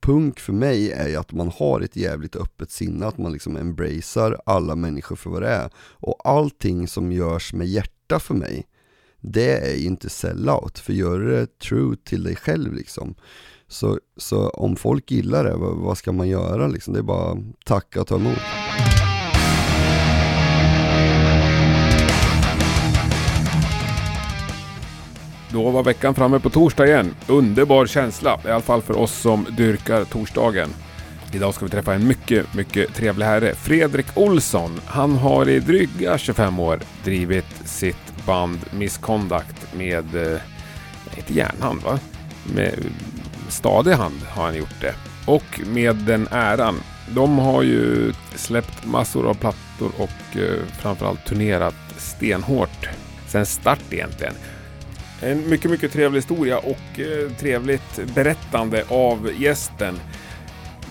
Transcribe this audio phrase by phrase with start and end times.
[0.00, 3.56] punk för mig är ju att man har ett jävligt öppet sinne, att man liksom
[3.56, 5.70] embracear alla människor för vad det är.
[5.76, 8.66] Och allting som görs med hjärta för mig,
[9.20, 13.14] det är ju inte sellout, för gör det true till dig själv liksom.
[13.68, 16.94] Så, så om folk gillar det, vad, vad ska man göra liksom?
[16.94, 18.38] Det är bara tacka och ta emot.
[25.52, 27.14] Då var veckan framme på torsdag igen.
[27.26, 30.70] Underbar känsla, i alla fall för oss som dyrkar torsdagen.
[31.32, 33.54] Idag ska vi träffa en mycket, mycket trevlig herre.
[33.54, 34.80] Fredrik Olsson.
[34.86, 40.40] Han har i dryga 25 år drivit sitt band Misconduct med, eh,
[41.16, 41.98] inte järnhand va?
[42.54, 42.74] Med
[43.48, 44.94] stadig hand har han gjort det.
[45.26, 46.74] Och med den äran.
[47.14, 52.88] De har ju släppt massor av plattor och eh, framförallt turnerat stenhårt
[53.26, 54.34] sen start egentligen.
[55.22, 60.00] En mycket, mycket trevlig historia och eh, trevligt berättande av gästen.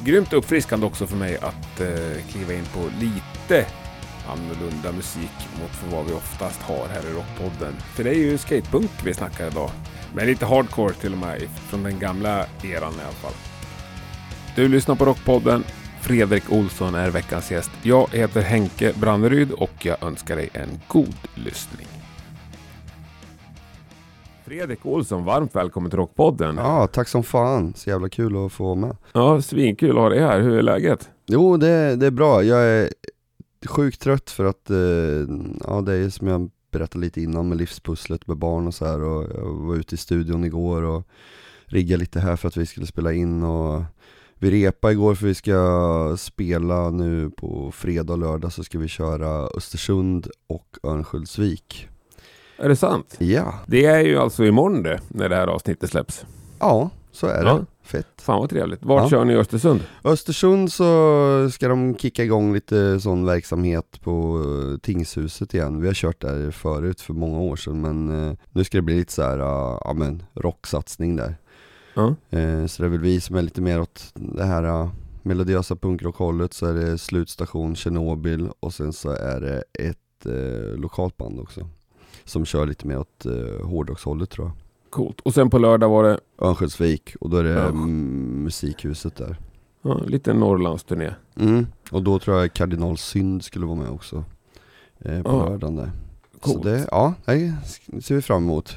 [0.04, 3.66] Grymt uppfriskande också för mig att eh, kliva in på lite
[4.28, 7.74] annorlunda musik mot för vad vi oftast har här i Rockpodden.
[7.96, 9.72] För det är ju skatepunk vi snackar idag.
[10.14, 13.34] Men lite hardcore till och med från den gamla eran i alla fall.
[14.56, 15.64] Du lyssnar på Rockpodden.
[16.02, 17.72] Fredrik Olsson är veckans gäst.
[17.84, 21.99] Jag heter Henke Branneryd och jag önskar dig en god lyssning.
[24.50, 26.56] Fredrik Olsson, varmt välkommen till Rockpodden.
[26.58, 27.74] Ja, tack som fan.
[27.74, 28.98] Så jävla kul att få vara med.
[29.14, 30.42] Ja, svinkul att ha dig här.
[30.42, 31.10] Hur är läget?
[31.26, 32.44] Jo, det, det är bra.
[32.44, 32.90] Jag är
[33.68, 34.78] sjukt trött för att, eh,
[35.68, 39.02] ja det är som jag berättade lite innan med livspusslet med barn och så här
[39.04, 41.08] och jag var ute i studion igår och
[41.66, 43.84] riggade lite här för att vi skulle spela in och
[44.36, 48.88] vi repa igår för vi ska spela nu på fredag och lördag så ska vi
[48.88, 51.89] köra Östersund och Örnsköldsvik.
[52.60, 53.16] Är det sant?
[53.20, 53.54] Ja.
[53.68, 56.26] Det är ju alltså imorgon det, när det här avsnittet släpps.
[56.60, 57.50] Ja, så är det.
[57.50, 57.66] Ja.
[57.84, 58.08] Fett.
[58.22, 58.84] Fan vad trevligt.
[58.84, 59.10] Vart Ja.
[59.10, 59.82] kör ni i Östersund?
[60.04, 64.42] Östersund så ska de kicka igång lite sån verksamhet på
[64.74, 65.82] eh, Tingshuset igen.
[65.82, 68.96] Vi har kört där förut för många år sedan men eh, nu ska det bli
[68.96, 71.36] lite så här, eh, ja men rocksatsning där.
[71.94, 72.16] Ja.
[72.68, 74.90] Så det är väl vi som är lite mer åt det här
[75.24, 81.18] melodiösa punkrockhållet så är det Slutstation Tjernobyl och sen så är det ett eh, lokalt
[81.18, 81.68] band också.
[82.30, 84.56] Som kör lite mer åt eh, hårdrockshållet tror jag.
[84.90, 85.20] Coolt.
[85.22, 87.68] Och sen på lördag var det Örnsköldsvik och då är det Ja.
[87.68, 89.38] mm, musikhuset där.
[89.82, 91.14] ja, lite Norrlandsturné.
[91.36, 91.66] Mm.
[91.92, 94.24] Och då tror jag Kardinal Synd skulle vara med också.
[95.00, 95.50] Eh, på Ja.
[95.50, 95.92] lördagen där.
[96.40, 96.58] Coolt.
[96.58, 97.54] Så det, ja, det
[98.02, 98.76] ser vi fram emot.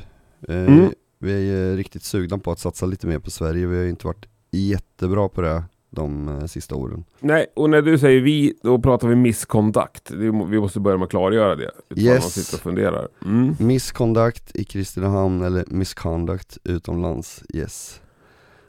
[0.49, 0.91] Eh, Mm.
[1.19, 3.67] Vi är riktigt sugna på att satsa lite mer på Sverige.
[3.67, 5.65] Vi har inte varit jättebra på det
[5.95, 7.05] de eh, sista åren.
[7.21, 10.11] Nej, och när du säger vi, då pratar vi misskontakt.
[10.11, 11.71] Vi måste börja med att klargöra det.
[11.97, 12.23] Yes.
[12.23, 13.09] man sitter och funderar.
[13.25, 13.57] Mm.
[13.59, 18.01] Misconduct i Kristinehamn eller misconduct utomlands, yes.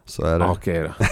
[0.06, 0.45] Så är det.
[0.45, 1.06] Okej då.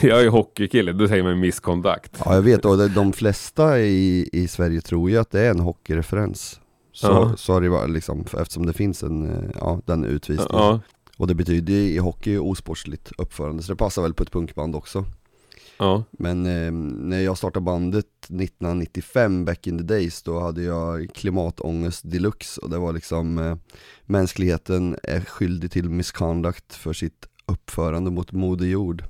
[0.08, 2.16] Jag är hockeykille, då säger man misskontakt.
[2.24, 5.60] Ja jag vet, och de- flesta i, i Sverige tror ju att det är en
[5.60, 6.60] hockeyreferens.
[6.92, 7.32] Så, Ja.
[7.36, 10.52] så har det varit liksom, eftersom det finns en, eh, ja den utvisningen.
[10.62, 10.80] Ja,
[11.20, 15.04] Och det betyder i hockey osportsligt uppförande, så det passar väl på ett punkband också.
[15.78, 16.04] ja.
[16.10, 22.10] Men eh, när jag startade bandet 1995, back in the days, då hade jag klimatångest
[22.10, 23.56] deluxe och det var liksom eh,
[24.04, 29.04] Mänskligheten är skyldig till misconduct för sitt uppförande mot Moder Jord.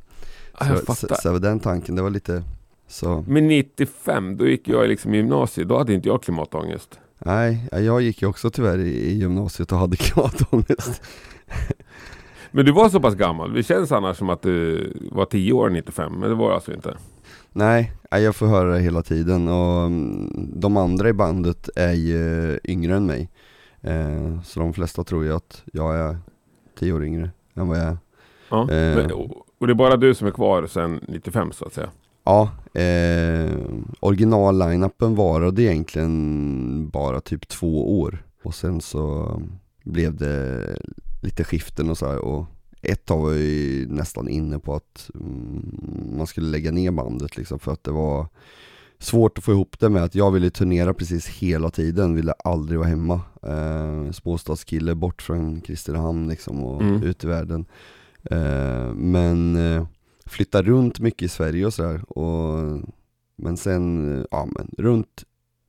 [0.59, 1.15] Jag så, fattar.
[1.15, 2.44] så, så den tanken, det var lite
[2.88, 5.69] så, Men 95, då gick jag liksom i gymnasiet.
[5.69, 7.00] Då hade inte jag klimatångest.
[7.19, 11.03] nej, jag gick ju också tyvärr i, i gymnasiet och hade klimatångest.
[12.50, 13.54] Men du var så pass gammal.
[13.54, 16.96] Det känns annars som att du var 10 år 95, men det var alltså inte.
[17.52, 20.30] Nej, jag får höra det hela tiden och mm,
[20.60, 23.28] de andra i bandet är ju yngre än mig.
[23.80, 26.16] Eh, så de flesta tror ju att jag är
[26.78, 27.98] tio år yngre än vad jag är.
[28.50, 28.60] Ja.
[28.62, 28.96] Eh.
[28.96, 29.12] Men,
[29.58, 31.88] och det är bara du som är kvar sedan 95 så att säga.
[32.24, 32.50] Ja,
[32.80, 33.50] eh,
[34.00, 38.24] original-line-upen varade egentligen bara typ två år.
[38.42, 39.36] Och sen så
[39.84, 40.64] blev det
[41.20, 42.19] lite skiften och så här.
[42.19, 42.47] Och
[42.82, 47.36] ett tag var jag ju nästan inne på att mm, man skulle lägga ner bandet
[47.36, 48.27] liksom för att det var
[48.98, 52.78] svårt att få ihop det med att jag ville turnera precis hela tiden, ville aldrig
[52.78, 53.21] vara hemma.
[53.42, 57.03] Eh, småstadskille bort från Kristinehamn liksom och Mm.
[57.03, 57.65] ut i världen.
[58.30, 59.86] Eh, men eh,
[60.27, 62.03] flytta runt mycket i Sverige och sådär.
[63.36, 65.24] Men sen, eh, ja men runt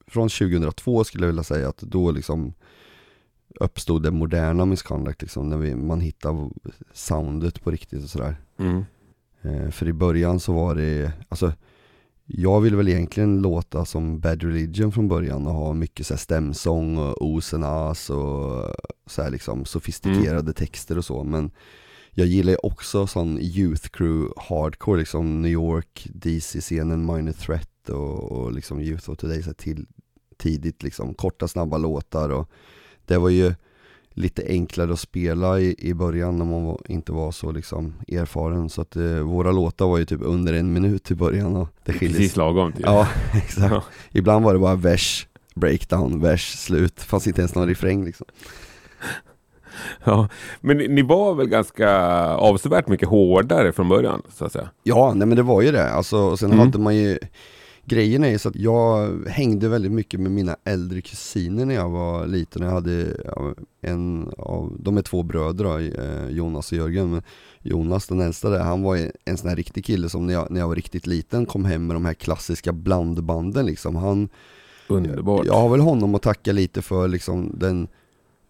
[0.07, 2.53] från 2002 skulle jag vilja säga att då liksom
[3.59, 6.49] uppstod det moderna misconduct liksom, när vi, man hittade
[6.93, 8.35] soundet på riktigt och sådär.
[8.57, 8.83] Mm.
[9.41, 11.53] Eh, för i början så var det, alltså
[12.25, 16.19] jag ville väl egentligen låta som Bad Religion från början och ha mycket så här
[16.19, 18.75] stämsång och os and as och
[19.05, 21.51] så här liksom sofistikerade texter och så men
[22.13, 28.31] jag gillar ju också sån Youth Crew hardcore, liksom New York, DC-scenen, Minor Threat och,
[28.31, 29.85] och liksom Youth of Today så till,
[30.37, 32.49] tidigt liksom, korta snabba låtar och
[33.11, 33.53] det var ju
[34.13, 38.69] lite enklare att spela i, i början när man var, inte var så liksom erfaren
[38.69, 41.93] så att eh, våra låtar var ju typ under en minut i början och det
[41.93, 43.83] skildes Precis lagom till Ja, exakt ja.
[44.11, 48.25] Ibland var det bara vers, breakdown, vers, slut, fanns inte ens någon refräng liksom
[50.03, 50.27] Ja,
[50.61, 51.89] men ni var väl ganska
[52.35, 54.69] avsevärt mycket hårdare från början så att säga?
[54.83, 55.89] Ja, nej men det var ju det.
[55.89, 56.59] Alltså, sen mm.
[56.59, 57.19] hade man ju
[57.91, 62.27] Grejen är så att jag hängde väldigt mycket med mina äldre kusiner när jag var
[62.27, 62.61] liten.
[62.61, 63.17] Jag hade
[63.81, 67.11] en av, de är två bröder då, eh, Jonas och Jörgen.
[67.11, 67.21] Men
[67.61, 70.59] Jonas den äldsta där, han var en sån här riktig kille som när jag, när
[70.59, 73.95] jag var riktigt liten kom hem med de här klassiska blandbanden liksom.
[73.95, 74.29] Han,
[74.87, 75.45] Underbart.
[75.45, 77.87] Jag, jag har väl honom att tacka lite för liksom den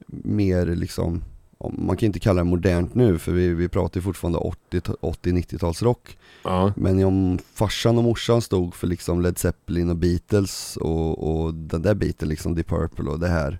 [0.08, 1.22] mer liksom
[1.70, 6.18] man kan inte kalla det modernt nu för vi, vi pratar fortfarande 80-90-talsrock.
[6.44, 6.74] Ja.
[6.76, 11.82] Men om farsan och morsan stod för liksom Led Zeppelin och Beatles och, och den
[11.82, 13.60] där biten liksom Deep Purple och det här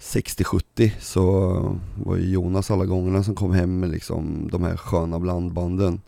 [0.00, 1.50] 60-70 så
[2.04, 6.00] var ju Jonas alla gångerna som kom hem med liksom de här sköna blandbanden.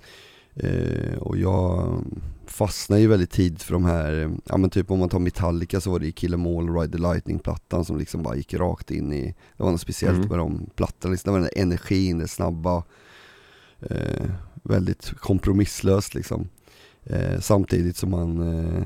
[0.54, 1.88] Eh, och jag
[2.58, 5.90] fastnade ju väldigt tidigt för de här, ja men typ om man tar Metallica så
[5.90, 9.12] var det ju Kill Em All, Ride the Lightning-plattan som liksom bara gick rakt in
[9.12, 10.28] i, det var något speciellt mm.
[10.28, 12.84] med de plattorna, liksom, det var den där energin, det snabba,
[13.80, 14.26] eh,
[14.62, 16.48] väldigt kompromisslöst liksom.
[17.04, 18.84] Eh, samtidigt som man eh,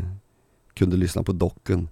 [0.74, 1.88] kunde lyssna på Docken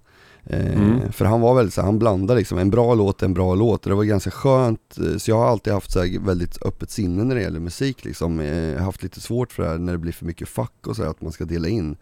[0.49, 1.11] mm.
[1.11, 3.93] För han var väldigt så han blandade liksom, en bra låt en bra låt det
[3.93, 7.41] var ganska skönt eh, Så jag har alltid haft så väldigt öppet sinne när det
[7.41, 10.11] gäller musik liksom eh, Jag har haft lite svårt för det här när det blir
[10.11, 11.95] för mycket fack och så här, att man ska dela in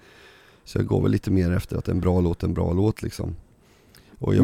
[0.63, 3.35] Så jag går väl lite mer efter att en bra låt en bra låt liksom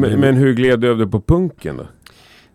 [0.00, 0.18] blev...
[0.18, 1.86] men hur gled du över på punken då?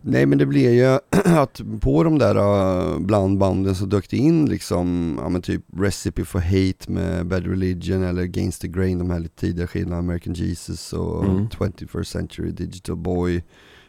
[0.01, 4.49] Nej men det blev ju att på de där uh, blandbanden så dök det in
[4.49, 9.09] liksom, ja men typ Recipe for Hate med Bad Religion eller Against the Grain, de
[9.09, 11.47] här lite tidigare skivorna, American Jesus och mm.
[11.47, 13.43] 21st Century Digital Boy.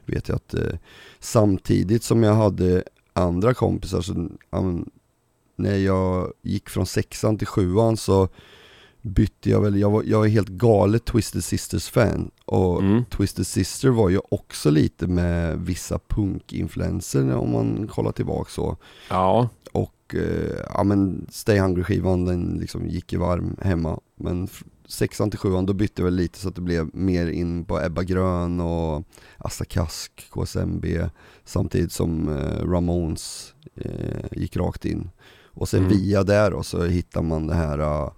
[0.06, 0.78] Vet jag att uh,
[1.20, 2.82] samtidigt som jag hade
[3.12, 4.90] andra kompisar så, um,
[5.56, 8.28] när jag gick från sexan till sjuan så
[9.02, 13.04] bytte jag väl, jag var, jag var helt galet Twisted Sisters fan och mm.
[13.04, 18.76] Twisted Sister var ju också lite med vissa punkinfluenser om man kollar tillbaka så.
[19.08, 19.48] Ja.
[19.72, 24.00] Och eh, ja men Stay Hungry skivan den liksom gick i varm hemma.
[24.16, 24.48] Men
[24.86, 27.80] sexan till sjuan då bytte jag väl lite så att det blev mer in på
[27.80, 29.02] Ebba Grön och
[29.38, 30.84] Asta Kask, KSMB
[31.44, 35.10] samtidigt som eh, Ramones eh, gick rakt in.
[35.54, 35.90] Och sen mm.
[35.90, 38.10] via där då så hittar man det här uh,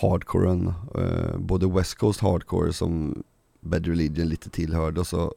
[0.00, 3.22] hardcoren, eh, både West Coast hardcore som
[3.60, 5.32] Bad Religion lite tillhörde och så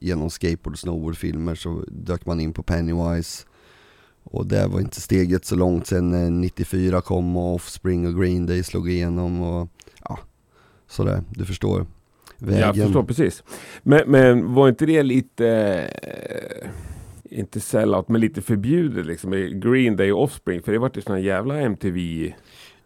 [0.00, 3.46] genom skateboard och snowboardfilmer så dök man in på Pennywise
[4.22, 8.46] och där var inte steget så långt sen eh, 94 kom och Offspring och Green
[8.46, 9.68] Day slog igenom och
[10.04, 10.18] ja,
[10.86, 11.86] sådär, du förstår.
[12.38, 12.60] Vägen.
[12.60, 13.42] Jag förstår precis.
[13.82, 15.48] Men, men var inte det lite,
[16.02, 16.68] eh,
[17.38, 19.30] inte sellout, men lite förbjudet liksom
[19.60, 20.62] Green Day och Offspring?
[20.62, 22.32] För det vart ju såna jävla MTV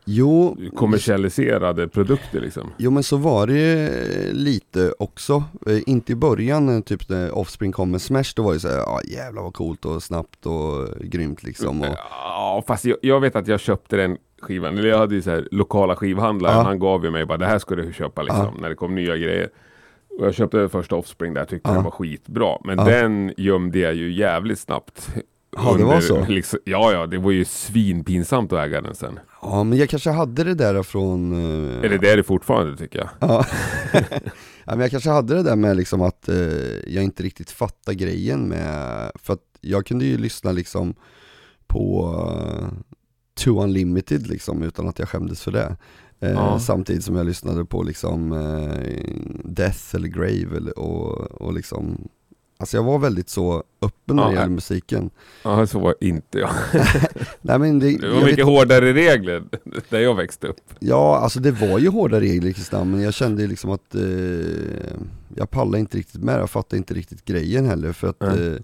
[0.05, 2.71] Jo, kommersialiserade produkter liksom.
[2.77, 3.91] Jo men så var det
[4.33, 8.61] lite också, eh, inte i början typ när Offspring kom med Smash, då var det
[8.61, 11.81] såhär, ja jävlar vad coolt och snabbt och grymt liksom.
[11.81, 11.97] Och...
[12.11, 15.31] Ja fast jag, jag, vet att jag köpte den skivan, eller jag hade ju så
[15.31, 16.63] här lokala skivhandlare, ja.
[16.63, 18.61] han gav ju mig bara det här ska du köpa liksom, ja.
[18.61, 19.49] när det kom nya grejer.
[20.19, 21.75] Och jag köpte första Offspring där, tyckte ja.
[21.75, 22.57] den var skitbra.
[22.65, 22.85] Men ja.
[22.85, 25.15] den gömde jag ju jävligt snabbt
[25.57, 26.27] Ja, det var så?
[26.27, 29.19] Liksom, ja, ja, det var ju svinpinsamt att äga den sen.
[29.43, 31.33] Ja, men jag kanske hade det där från...
[31.33, 31.85] Uh...
[31.85, 33.09] Eller det är det fortfarande tycker jag.
[33.21, 33.47] Ja.
[34.65, 36.37] ja, men jag kanske hade det där med liksom att uh,
[36.87, 40.95] jag inte riktigt fattar grejen med, för att jag kunde ju lyssna liksom
[41.67, 42.69] på uh,
[43.35, 45.77] Too Unlimited liksom utan att jag skämdes för det.
[46.23, 46.59] Uh, ja.
[46.59, 48.31] Samtidigt som jag lyssnade på liksom
[49.45, 52.09] Death eller Grave eller, och, och liksom
[52.63, 55.11] Alltså jag var väldigt så öppen när det gäller musiken.
[55.43, 56.51] Ja, så var inte jag.
[57.41, 58.45] Nej, men det, det var mycket vet...
[58.45, 59.43] hårdare regler
[59.89, 60.61] där jag växte upp.
[60.79, 64.03] Ja, alltså det var ju hårda regler i Kristian, men jag kände liksom att eh,
[65.37, 68.55] jag pallade inte riktigt med det, jag fattade inte riktigt grejen heller för att mm.
[68.55, 68.61] eh,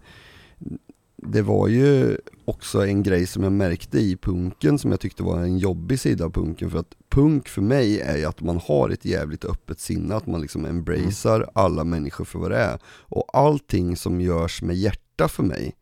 [1.33, 5.39] det var ju också en grej som jag märkte i punken som jag tyckte var
[5.39, 8.89] en jobbig sida av punken för att punk för mig är ju att man har
[8.89, 11.49] ett jävligt öppet sinne, att man liksom embracear mm.
[11.53, 12.79] alla människor för vad det är.
[12.87, 15.75] Och allting som görs med hjärta för mig,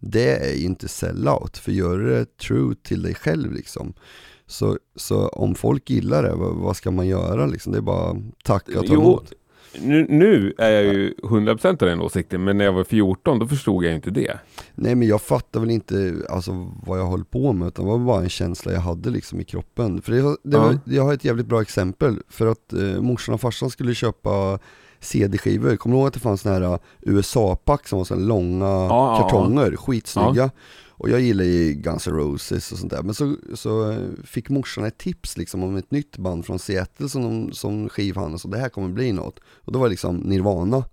[0.00, 3.94] det är ju inte sellout, för gör det true till dig själv liksom.
[4.46, 7.72] Så, så om folk gillar det, vad, vad ska man göra liksom?
[7.72, 9.32] Det är bara tacka och ta emot.
[9.80, 13.46] Nu, nu är jag ju 100% av den åsikten, men när jag var 14 då
[13.46, 14.38] förstod jag inte det.
[14.74, 17.98] Nej men jag fattar väl inte alltså, vad jag höll på med utan det var
[17.98, 20.02] bara en känsla jag hade liksom i kroppen.
[20.02, 23.40] För det, det var, jag har ett jävligt bra exempel för att eh, morsan och
[23.40, 24.58] farsan skulle köpa
[25.00, 28.66] CD-skivor, kommer du ihåg att det fanns sådana här uh, USA-pack som var sådana långa
[28.66, 30.50] Ja, ja, kartonger, skitsnygga
[30.98, 34.48] och jag gillar ju Guns N' Roses och sånt där, men så, så eh, fick
[34.48, 38.48] morsan ett tips liksom om ett nytt band från Seattle som, de, som skivhandel, så
[38.48, 40.84] det här kommer bli något Och då var det liksom Nirvana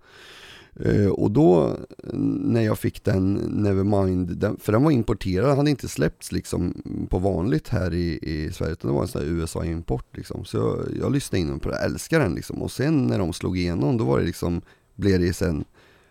[0.85, 1.77] Uh, och då
[2.13, 6.81] när jag fick den Nevermind, den, för den var importerad, den hade inte släppts liksom
[7.09, 10.45] på vanligt här i, i Sverige utan det var en sån här USA-import liksom.
[10.45, 12.61] Så jag, jag lyssnade in på det, älskar den liksom.
[12.61, 14.61] Och sen när de slog igenom då var det liksom,
[14.95, 15.65] blev det sen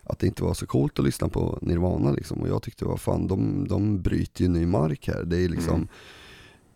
[0.07, 2.39] att det inte var så coolt att lyssna på Nirvana liksom.
[2.39, 5.25] Och jag tyckte, vad fan, de, de bryter ju ny mark här.
[5.25, 5.89] Det är liksom, Mm.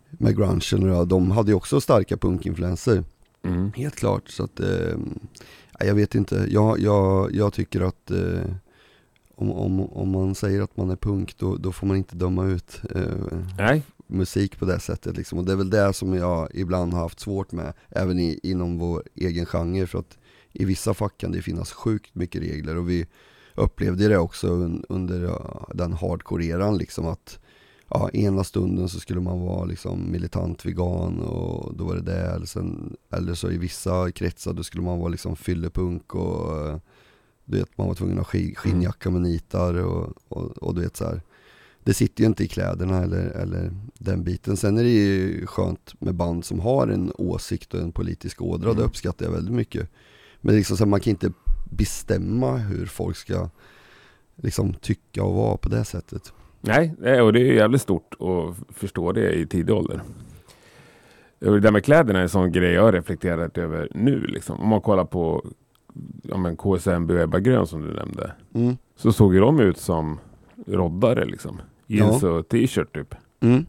[0.09, 3.03] med grungen och de hade ju också starka punkinfluenser.
[3.43, 3.71] Mm.
[3.75, 4.97] Helt klart, så att eh,
[5.79, 8.51] jag vet inte, jag, jag, jag tycker att eh,
[9.35, 12.45] om, om, om man säger att man är punk då, då får man inte döma
[12.45, 13.03] ut eh,
[14.07, 15.39] musik på det sättet liksom.
[15.39, 18.77] Och det är väl det som jag ibland har haft svårt med, även i, inom
[18.77, 20.17] vår egen genre för att
[20.53, 23.05] i vissa fack kan det finnas sjukt mycket regler och vi
[23.55, 25.41] upplevde det också un, under
[25.73, 27.39] den hardcore-eran liksom att
[27.89, 32.19] ja, ena stunden så skulle man vara liksom militant vegan och då var det det,
[32.21, 36.79] eller, sen, eller så i vissa kretsar då skulle man vara liksom fyllepunk och
[37.45, 40.81] du vet man var tvungen att ha sk- skinnjacka med nitar och, och, och du
[40.81, 41.21] vet så här.
[41.83, 44.57] Det sitter ju inte i kläderna eller, eller den biten.
[44.57, 48.65] Sen är det ju skönt med band som har en åsikt och en politisk ådra,
[48.69, 48.85] det Mm.
[48.85, 49.89] uppskattar jag väldigt mycket.
[50.41, 51.31] Men liksom så man kan inte
[51.69, 53.49] bestämma hur folk ska
[54.35, 56.33] liksom tycka och vara på det sättet.
[56.61, 60.01] nej, nej, och det är jävligt stort att förstå det i tidig ålder.
[61.39, 64.19] Och Det där med kläderna är en sån grej jag har reflekterat över nu.
[64.19, 64.59] Liksom.
[64.59, 65.45] Om man kollar på
[66.21, 68.31] ja, men KSMB och Ebba Grön som du nämnde.
[68.53, 68.77] Mm.
[68.95, 70.19] Så såg ju de ut som
[70.67, 71.61] roddare liksom.
[71.87, 73.15] Jeans och t-shirt typ.
[73.39, 73.65] Mm.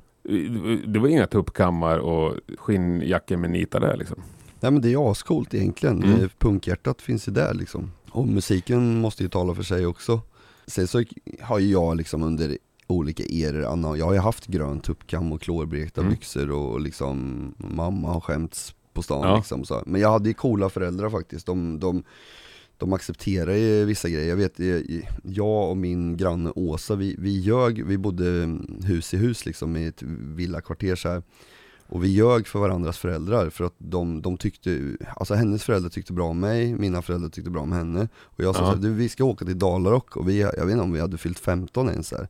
[0.86, 4.22] Det var inga tuppkammar och skinnjackor med nitar där liksom.
[4.60, 6.20] Nej men det är ascoolt egentligen, Mm.
[6.20, 7.90] Eh, punkhjärtat finns ju där liksom.
[8.10, 10.20] Och musiken måste ju tala för sig också.
[10.66, 11.02] Sen så
[11.40, 16.00] har ju jag liksom under olika eror, jag har ju haft grön tuppkam och klorblekta
[16.00, 16.12] Mm.
[16.12, 17.16] byxor och liksom
[17.58, 19.36] mamma har skämts på stan Ja.
[19.36, 19.82] liksom så.
[19.86, 22.02] Men jag hade ju coola föräldrar faktiskt, de, de,
[22.76, 24.28] de accepterar ju vissa grejer.
[24.28, 29.16] Jag vet, eh, jag och min granne Åsa, vi, vi ljög, vi bodde hus i
[29.16, 30.02] hus liksom i ett
[30.36, 31.22] villakvarter så här.
[31.92, 36.12] Och vi ljög för varandras föräldrar för att de, de tyckte, alltså hennes föräldrar tyckte
[36.12, 38.08] bra om mig, mina föräldrar tyckte bra om henne.
[38.22, 38.66] Och jag sa Ja.
[38.66, 41.00] så här, du vi ska åka till Dalarok och vi, jag vet inte om vi
[41.00, 42.28] hade fyllt 15 ens här.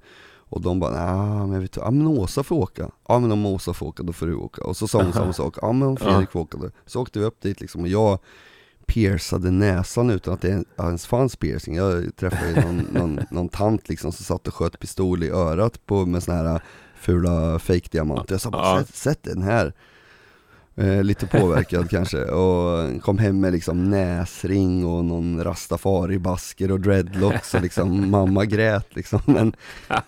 [0.53, 2.91] Och de bara, nej men vet du, ja men Åsa får åka.
[3.09, 4.65] Ja men om Åsa får åka, då får du åka.
[4.65, 6.71] Och så sa hon samma sak, ja men om Fredrik får åka då.
[6.87, 8.19] Så åkte vi upp dit liksom och jag
[8.87, 11.75] piercade näsan utan att det ens fanns piercing.
[11.77, 16.07] Jag träffade någon, någon, någon tant liksom som satt och sköt pistol i örat på,
[16.07, 16.61] med såna här
[17.01, 18.35] fula fake-diamanter.
[18.35, 19.73] Jag sa bara, sätt, sätt den här.
[20.77, 22.25] Eh, lite påverkad kanske.
[22.25, 28.97] Och kom hem med liksom näsring och någon rastafari-basker och dreadlocks och liksom mamma grät
[28.97, 29.21] liksom.
[29.25, 29.53] Men,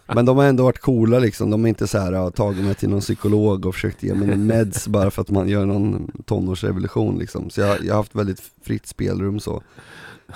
[0.07, 2.89] men de har ändå varit coola liksom, de är inte så här tagit mig till
[2.89, 7.51] någon psykolog och försökt ge mig meds bara för att man gör någon tonårsrevolution liksom.
[7.51, 9.63] Så jag, jag har haft väldigt fritt spelrum så.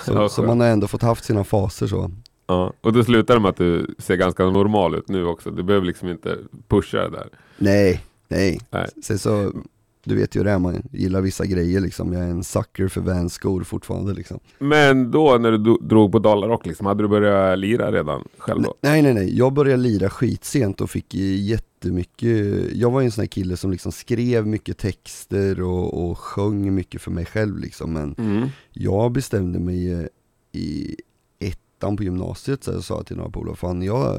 [0.05, 2.11] Så, så man har ändå fått haft sina faser så
[2.47, 2.73] Ja.
[2.81, 5.51] Och då slutar det med att du ser ganska normal ut nu också.
[5.51, 6.39] Du behöver liksom inte
[6.69, 7.29] pusha det där.
[7.59, 8.89] Nej, nej, Nej.
[9.03, 9.53] Sen så
[10.05, 13.65] du vet ju det, man gillar vissa grejer liksom, jag är en sucker för Vans-skor
[13.65, 18.25] fortfarande liksom Men då när du drog på Dalarrock, liksom, hade du börjat lira redan
[18.39, 18.75] själv då?
[18.81, 23.23] Nej nej nej, jag började lira skitsent och fick jättemycket Jag var ju en sån
[23.23, 27.93] här kille som liksom skrev mycket texter och, och sjöng mycket för mig själv liksom
[27.93, 28.49] Men Mm.
[28.73, 30.09] jag bestämde mig
[30.53, 30.97] i
[31.79, 34.17] ettan på gymnasiet så jag sa till några polare, fan jag,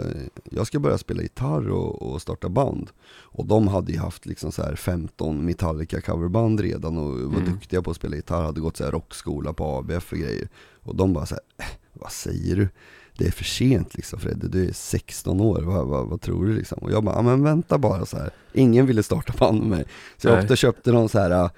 [0.52, 4.52] jag ska börja spela gitarr och, och starta band Och de hade ju haft liksom
[4.52, 7.46] så här 15 Metallica coverband redan och var Mm.
[7.54, 10.48] duktiga på att spela gitarr, hade gått så här rockskola på ABF och grejer
[10.84, 12.70] Och de bara så här, äh, vad säger du?
[13.18, 16.54] Det är för sent liksom Fredde, du är 16 år, vad, vad, vad tror du
[16.54, 16.78] liksom?
[16.78, 18.30] Och jag bara, men vänta bara så här.
[18.54, 19.86] ingen ville starta band med mig
[20.18, 20.58] Så jag Nej.
[20.58, 21.50] köpte någon så här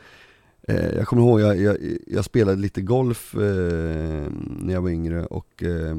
[0.70, 5.26] Eh, jag kommer ihåg, jag, jag, jag spelade lite golf eh, när jag var yngre
[5.26, 5.98] och eh,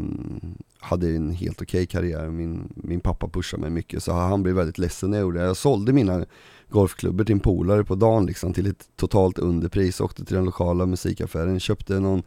[0.78, 2.30] hade en helt okej karriär.
[2.30, 5.44] Min, min pappa pushade mig mycket så han blev väldigt ledsen när jag gjorde det.
[5.44, 6.24] Jag sålde mina
[6.68, 10.00] golfklubbor till en polare på dagen liksom till ett totalt underpris.
[10.00, 12.22] Åkte till den lokala musikaffären, köpte någon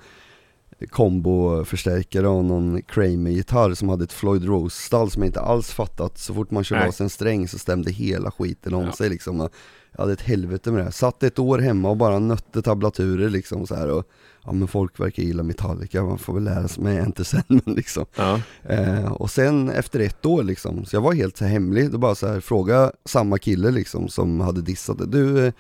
[0.92, 6.18] komboförstärkare och någon Kramer-gitarr som hade ett Floyd Rose-stall som jag inte alls fattat.
[6.18, 8.92] Så fort man körde av sig en sträng så stämde hela skiten om Ja.
[8.92, 9.50] sig liksom.
[9.92, 10.84] Jag hade ett helvete med det.
[10.84, 10.92] här.
[10.92, 14.04] Satt ett år hemma och bara nötte tablaturer liksom så här och
[14.46, 18.06] Ja men folk verkar gilla Metallica, man får väl lära sig med Enter Sandman liksom.
[18.16, 18.40] Ja.
[18.64, 22.16] Eh, och sen efter ett år liksom, så jag var helt så hemlig, då bara
[22.16, 25.06] så här, fråga samma kille liksom som hade dissat det.
[25.06, 25.52] Du,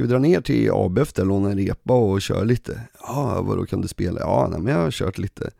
[0.00, 2.80] ska vi dra ner till AB efter, låna en repa och köra lite?
[3.00, 4.20] Ja, vadå kan du spela?
[4.20, 5.50] Ja, nej, men jag har kört lite.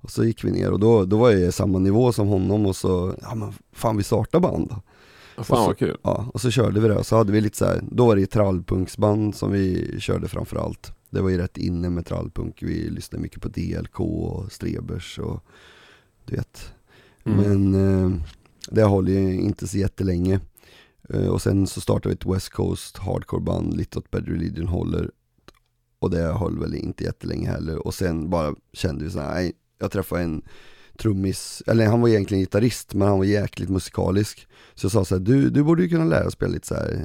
[0.00, 2.66] Och så gick vi ner och då, då var jag i samma nivå som honom
[2.66, 5.42] och så, ja men fan vi startar band då.
[5.42, 5.96] Fan vad kul.
[6.02, 8.14] Ja, och så körde vi det och så hade vi lite så här, då var
[8.14, 10.92] det ju trallpunksband som vi körde framförallt.
[11.10, 15.44] Det var ju rätt inne med trallpunk, vi lyssnade mycket på DLK och Strebers och
[16.24, 16.72] du vet.
[17.24, 17.38] Mm.
[17.38, 18.20] Men eh,
[18.70, 20.40] det håller ju inte så jättelänge.
[21.12, 25.10] Eh, och sen så startade vi ett West Coast hardcore-band, Lite åt Bad Religion håller.
[25.98, 27.86] Och det höll väl inte jättelänge heller.
[27.86, 30.42] Och sen bara kände vi såhär, nej, jag träffade en
[30.98, 34.48] trummis, eller han var egentligen gitarrist men han var jäkligt musikalisk.
[34.74, 36.74] Så jag sa så här, du, du borde ju kunna lära dig spela lite så
[36.74, 37.04] här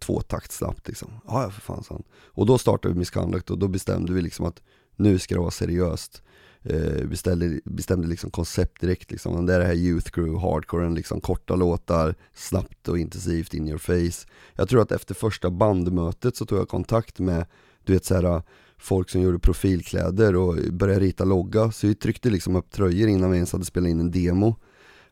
[0.00, 1.10] tvåtakt snabbt liksom.
[1.26, 2.02] Ja, ja för fan sa han.
[2.12, 4.62] Och då startade vi Misconduct och då bestämde vi liksom att
[4.96, 6.22] nu ska det vara seriöst.
[6.62, 9.46] Eh, beställde, bestämde liksom koncept direkt liksom.
[9.46, 13.78] Det är det här Youth Crew, hardcoren, liksom korta låtar, snabbt och intensivt in your
[13.78, 14.28] face.
[14.54, 17.46] Jag tror att efter första bandmötet så tog jag kontakt med,
[17.84, 18.42] du vet såhär,
[18.78, 21.70] folk som gjorde profilkläder och började rita logga.
[21.70, 24.56] Så vi tryckte liksom upp tröjor innan vi ens hade spelat in en demo.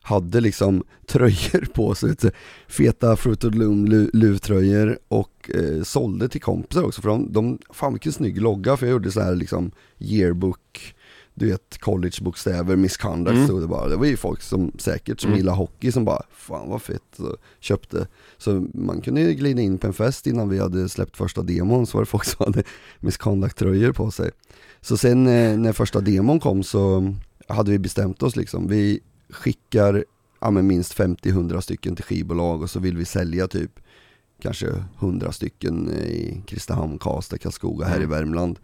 [0.01, 2.15] Hade liksom tröjor på sig,
[2.67, 7.59] feta Fruit of the Loom luvtröjor och eh, sålde till kompisar också för de, de,
[7.69, 10.95] fan vilken snygg logga för jag gjorde så här liksom yearbook
[11.39, 13.47] du vet college-bokstäver, misconduct Mm.
[13.47, 13.87] stod det bara.
[13.87, 15.37] Det var ju folk som säkert som Mm.
[15.37, 18.07] gillar hockey som bara, fan vad fett, och köpte.
[18.37, 21.87] Så man kunde ju glida in på en fest innan vi hade släppt första demon
[21.87, 22.63] så var det folk som hade
[22.99, 24.31] misconduct-tröjor på sig.
[24.81, 27.13] Så sen eh, när första demon kom så
[27.47, 30.05] hade vi bestämt oss liksom, vi skickar
[30.41, 33.71] ja, men minst 50-100 stycken till skivbolag och så vill vi sälja typ
[34.41, 34.67] kanske
[34.99, 38.09] 100 stycken i Kristinehamn, Karlstad, Karlskoga här i Mm.
[38.09, 38.59] Värmland.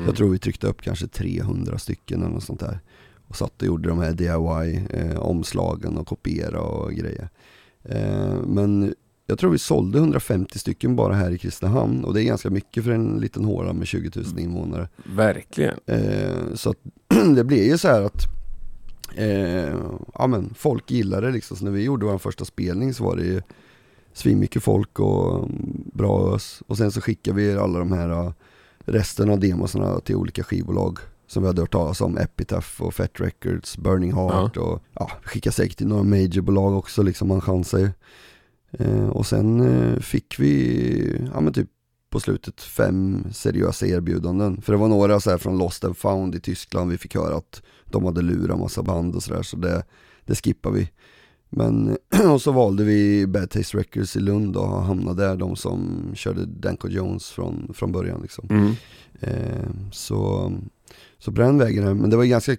[0.00, 0.08] Mm.
[0.08, 2.80] Jag tror vi tryckte upp kanske 300 stycken eller något sånt där.
[3.28, 7.28] Och satt och gjorde de här DIY-omslagen och kopiera och grejer.
[7.84, 8.94] Eh, men
[9.26, 12.84] jag tror vi sålde 150 stycken bara här i Kristinehamn och det är ganska mycket
[12.84, 14.88] för en liten håla med 20 000 invånare.
[15.04, 15.74] Verkligen.
[15.86, 16.74] Eh, så
[17.34, 18.22] det blev ju så här att
[19.16, 19.74] eh,
[20.14, 21.56] ja, men folk gillade det liksom.
[21.56, 23.42] Så när vi gjorde vår första spelning så var det ju
[24.12, 26.62] svinmycket folk och mm, bra ös.
[26.66, 28.32] Och sen så skickade vi alla de här eh,
[28.90, 33.20] resten av demosarna till olika skivbolag som vi hade hört talas om, Epitaph och Fat
[33.20, 37.90] Records, Burning Heart och ja, skickade säkert till några majorbolag också liksom, man chansar ju.
[38.72, 41.68] Eh, och sen eh, fick vi, ja men typ
[42.10, 44.62] på slutet fem seriösa erbjudanden.
[44.62, 47.36] För det var några så här från Lost and found i Tyskland, vi fick höra
[47.36, 49.82] att de hade lurat massa band och sådär så det,
[50.24, 50.90] det skippade vi.
[51.50, 51.96] Men,
[52.32, 56.46] och så valde vi Bad Taste Records i Lund och hamnade där, de som körde
[56.46, 58.46] Danko Jones från, från början liksom.
[58.50, 58.72] Mm.
[59.20, 60.52] Eh, så,
[61.18, 61.94] så på den vägen, här.
[61.94, 62.56] men det var ganska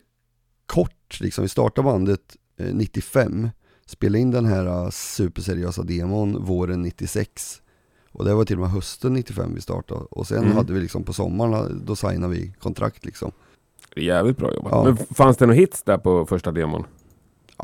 [0.65, 3.49] kort liksom, vi startade bandet eh, 95,
[3.86, 7.62] spelade in den här eh, superseriösa demon våren 96
[8.12, 10.56] och det var till och med hösten 95 vi startade och sen Mm.
[10.58, 13.32] hade vi liksom på sommaren, då signade vi kontrakt liksom.
[13.95, 14.71] Jävligt bra jobbat.
[14.71, 14.84] Ja.
[14.84, 16.84] Men fanns det några hits där på första demon?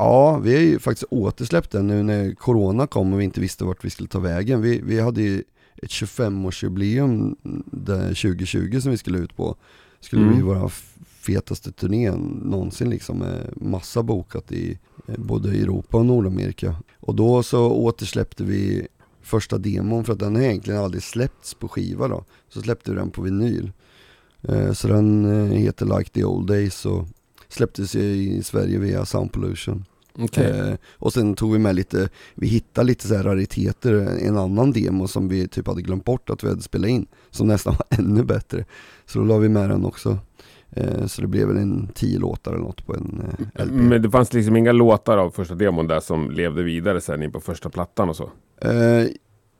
[0.00, 3.64] Ja, vi har ju faktiskt återsläppt den nu när Corona kom och vi inte visste
[3.64, 4.62] vart vi skulle ta vägen.
[4.62, 5.42] Vi, vi hade ju
[5.82, 7.36] ett 25-årsjubileum
[7.72, 9.56] där 2020 som vi skulle ut på.
[10.00, 10.34] Skulle Mm.
[10.34, 10.68] bli våra
[11.20, 12.10] fetaste turné
[12.42, 16.74] någonsin liksom med massa bokat i eh, både Europa och Nordamerika.
[17.00, 18.86] Och då så återsläppte vi
[19.22, 22.24] första demon för att den har egentligen aldrig släppts på skiva då.
[22.48, 23.72] Så släppte vi den på vinyl.
[24.42, 27.04] Eh, Så den eh, heter Like the Old Days och
[27.48, 29.84] släpptes i Sverige via Sound Pollution.
[30.18, 30.60] Okej.
[30.60, 34.72] Eh, och sen tog vi med lite, vi hittade lite så här rariteter, en annan
[34.72, 37.98] demo som vi typ hade glömt bort att vi hade spelat in, som nästan var
[37.98, 38.64] ännu bättre.
[39.06, 40.18] Så då la vi med den också.
[40.70, 43.22] Eh, så det blev väl en tio låtar eller något på en
[43.54, 43.72] eh, LP.
[43.72, 47.32] Men det fanns liksom inga låtar av första demon där som levde vidare sen in
[47.32, 48.30] på första plattan och så?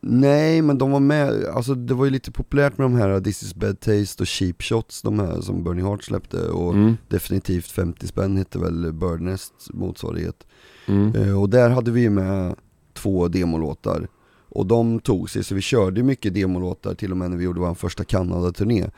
[0.01, 3.43] Nej, men de var med, alltså det var ju lite populärt med de här This
[3.43, 6.97] is bad taste och Cheap shots, de här som Burning Heart släppte och Mm.
[7.09, 10.47] definitivt 50 spänn hette väl Birdnests motsvarighet.
[10.87, 11.15] Mm.
[11.15, 12.55] Eh, Och där hade vi med
[12.95, 14.09] två demolåtar
[14.49, 17.61] Och de tog sig, så vi körde mycket demolåtar till och med när vi gjorde
[17.61, 18.91] vår första Kanada-turné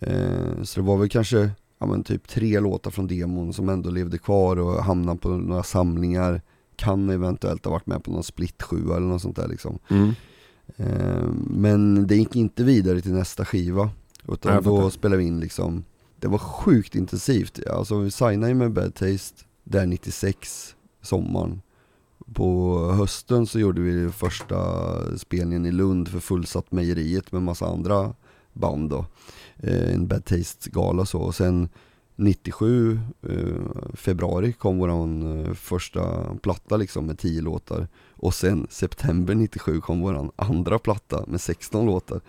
[0.00, 3.90] eh, Så det var väl kanske, ja men typ tre låtar från demon som ändå
[3.90, 6.42] levde kvar och hamnade på några samlingar
[6.76, 10.12] Kan eventuellt ha varit med på någon split 7 eller något sånt där liksom Mm.
[10.76, 13.90] Eh, Men det gick inte vidare till nästa skiva
[14.28, 15.84] Utan Jag då spelade vi in liksom
[16.20, 17.66] det var sjukt intensivt.
[17.66, 21.62] Alltså vi signade ju med Bad Taste där 96, sommaren.
[22.34, 24.58] På hösten så gjorde vi första
[25.18, 28.14] spelningen i Lund för Fullsatt Mejeriet med massa andra
[28.52, 29.06] band då.
[29.56, 31.20] Eh, en Bad Taste-gala så.
[31.20, 31.68] Och sen
[32.16, 37.88] 97, eh, februari kom våran första platta liksom med 10 låtar.
[38.16, 42.20] Och sen september 97 kom våran andra platta med 16 låtar.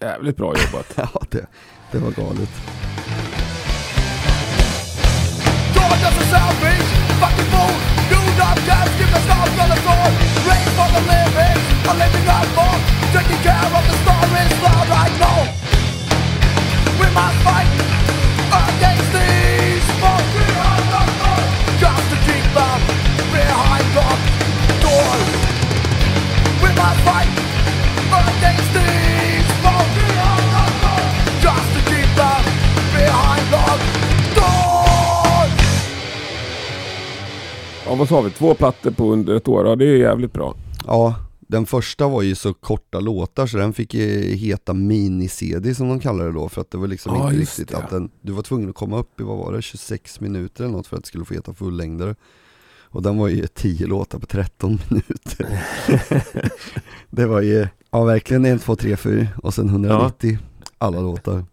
[0.00, 0.92] Jävligt bra jobbat.
[0.96, 1.46] ja, det,
[1.92, 2.50] det var galet.
[13.12, 15.38] Taking care of the stories that I know.
[17.00, 17.77] We must fight
[37.88, 38.30] Ja, vad sa vi?
[38.30, 39.66] Två plattor på under ett år.
[39.66, 40.54] Ja, det är jävligt bra.
[40.86, 45.88] Ja, den första var ju så korta låtar så den fick ju heta mini-CD som
[45.88, 47.76] de kallar det då för att det var liksom Ja, inte riktigt det.
[47.76, 50.72] att den, du var tvungen att komma upp i, vad var det, 26 minuter eller
[50.76, 52.14] något för att det skulle få heta fullängdare.
[52.90, 55.62] Och den var ju 10 låtar på 13 minuter.
[57.10, 60.38] det var ju, ja verkligen 1, 2, 3, 4 och sen 190
[60.78, 61.44] alla låtar.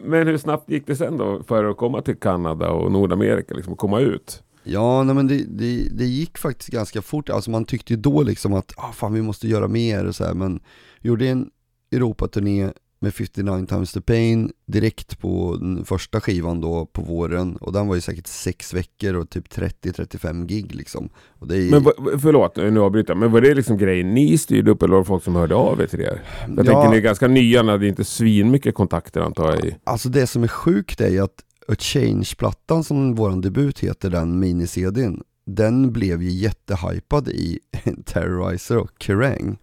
[0.00, 3.76] Men hur snabbt gick det sen då för att komma till Kanada och Nordamerika, liksom
[3.76, 4.42] komma ut?
[4.68, 8.22] Ja, nej men det, det, det gick faktiskt ganska fort, alltså man tyckte ju då
[8.22, 10.60] liksom att ah, fan vi måste göra mer och så här, men
[11.00, 11.50] gjorde en
[11.92, 17.72] Europaturné med 59 times the pain direkt på den första skivan då på våren och
[17.72, 21.08] den var ju säkert sex veckor och typ 30-35 gig liksom.
[21.28, 21.84] Och det är, Men
[22.20, 23.18] förlåt, nu avbryter jag.
[23.18, 25.80] Men var det liksom grejen ni styrde upp eller var det folk som hörde av
[25.80, 26.22] er till er?
[26.48, 26.64] Jag Ja.
[26.64, 29.74] tänker ni är ganska nya, ni hade inte svin mycket kontakter antar jag.
[29.84, 34.44] Alltså det som är sjukt är ju att A Change-plattan som våran debut heter, den
[34.44, 37.58] mini-CDn, den blev ju jättehypad i
[38.04, 39.58] Terrorizer och Kerrang.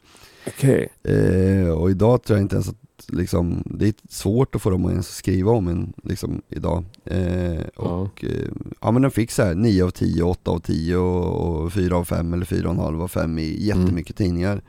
[0.47, 0.87] Okej.
[1.03, 2.75] Eh, och idag tror jag inte ens att
[3.07, 6.83] liksom, det är svårt att få dem att ens skriva om en liksom, idag.
[7.05, 10.97] Eh, och eh, ja men den fick så här 9 av 10, 8 av 10
[10.97, 14.61] och, och 4 av 5 eller 4,5 av 5 i jättemycket tidningar.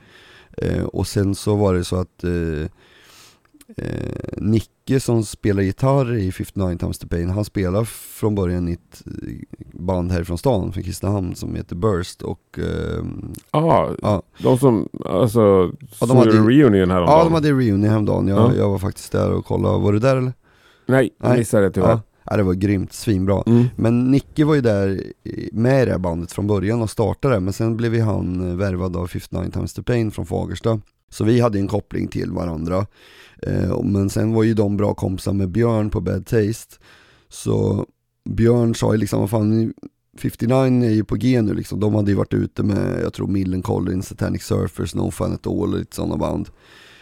[0.57, 2.25] Eh, och sen så var det så att
[3.77, 8.73] eh, Nicke som spelar gitarr i 59 Times the Pain, han spelar från början i
[8.73, 9.13] ett eh,
[9.81, 13.05] band härifrån stan, från Kristinehamn som heter Burst och eh,
[13.53, 17.19] Ja, ja, de som, alltså, Ja, de hade- reunion häromdagen.
[17.19, 18.55] ja de hade reunion häromdagen, jag, Ja.
[18.57, 20.33] jag var faktiskt där och kollade, var du där eller?
[20.87, 21.89] Nej, jag missade det tyvärr.
[21.89, 23.43] Ja, ja det var grymt, svinbra.
[23.47, 23.65] Mm.
[23.77, 25.03] Men Nicke var ju där
[25.53, 28.57] med i det här bandet från början och startade men sen blev ju han eh,
[28.57, 30.81] värvad av 59 Times the Pain från Fagersta.
[31.11, 32.87] Så vi hade en koppling till varandra.
[33.43, 36.77] Eh, men sen var ju de bra kompisar med Björn på Bad Taste.
[37.29, 37.87] Så
[38.29, 39.75] Björn sa ju liksom, vad fan,
[40.19, 41.81] 59 är ju på G nu liksom.
[41.81, 45.75] De hade ju varit ute med, jag tror Millencolin, Satanic Surfers, No Fun At All
[45.75, 46.49] och lite sådana band.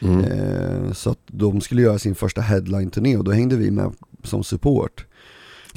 [0.00, 0.20] Mm.
[0.20, 3.92] Eh, så att de skulle göra sin första headline-turné och då hängde vi med
[4.22, 5.06] som support.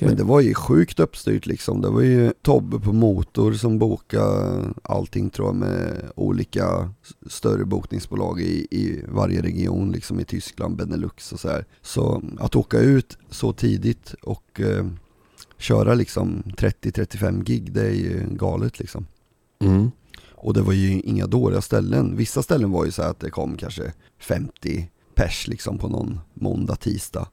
[0.06, 1.82] Men det var ju sjukt uppstyrt liksom.
[1.82, 6.94] Det var ju Tobbe på motor som bokade allting tror jag med olika
[7.28, 11.66] större bokningsbolag i, i varje region liksom i Tyskland, Benelux och så här.
[11.82, 14.86] Så att åka ut så tidigt och eh,
[15.58, 19.06] köra liksom 30-35 gig, det är ju galet liksom.
[19.60, 19.92] Mm.
[20.32, 22.16] Och det var ju inga dåliga ställen.
[22.18, 26.20] Vissa ställen var ju så här att det kom kanske 50 pers liksom på någon
[26.34, 27.28] måndag, tisdag.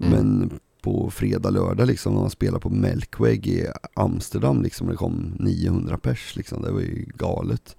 [0.00, 0.12] Mm.
[0.12, 0.50] Men
[0.88, 5.98] på fredag, lördag liksom när man spelade på Melkweg i Amsterdam liksom, det kom 900
[5.98, 6.62] pers liksom.
[6.62, 7.76] Det var ju galet.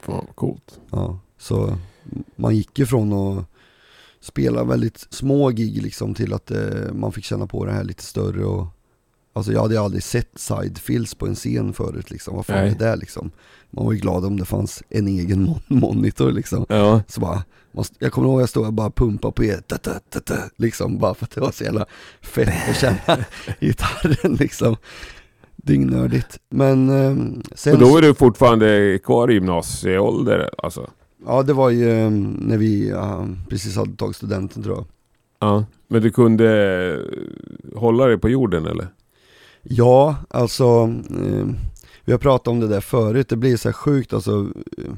[0.00, 0.80] Fan, vad coolt.
[0.90, 1.76] Ja, så
[2.36, 3.46] man gick ju från att
[4.20, 8.02] spela väldigt små gig liksom till att eh, man fick känna på det här lite
[8.02, 8.66] större och
[9.36, 12.70] Alltså jag hade aldrig sett sidefills på en scen förut liksom, vad fan Nej.
[12.70, 13.30] är det liksom?
[13.70, 16.66] Man var ju glad om det fanns en egen mon- monitor liksom.
[16.68, 17.02] Ja.
[17.08, 17.44] Så bara,
[17.98, 20.40] jag kommer ihåg att jag stod och bara pumpade på er, da, da, da, da,
[20.56, 21.86] liksom bara för att det var så jävla
[22.22, 23.24] fett att känna
[23.60, 24.76] gitarren liksom.
[25.56, 26.38] Dyngnördigt.
[26.50, 30.90] Men eh, sen, Och då är du fortfarande kvar i gymnasieålder alltså?
[31.26, 34.84] ja det var ju eh, när vi ja, precis hade tagit studenten tror jag.
[35.38, 35.64] Ja.
[35.88, 36.48] Men du kunde
[36.92, 38.88] eh, hålla dig på jorden eller?
[39.64, 40.64] Ja, alltså
[41.10, 41.46] eh,
[42.04, 44.48] vi har pratat om det där förut, det blir så här sjukt alltså.
[44.78, 44.92] eh,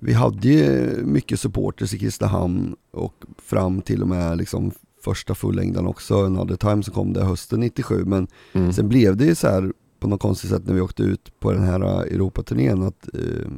[0.00, 4.72] Vi hade ju mycket supporters i Kristinehamn och fram till och med liksom
[5.04, 8.72] första fullängden också, Another Time som kom där hösten 97 men Mm.
[8.72, 11.52] sen blev det ju så här på något konstigt sätt när vi åkte ut på
[11.52, 13.50] den här Europaturnén att eh,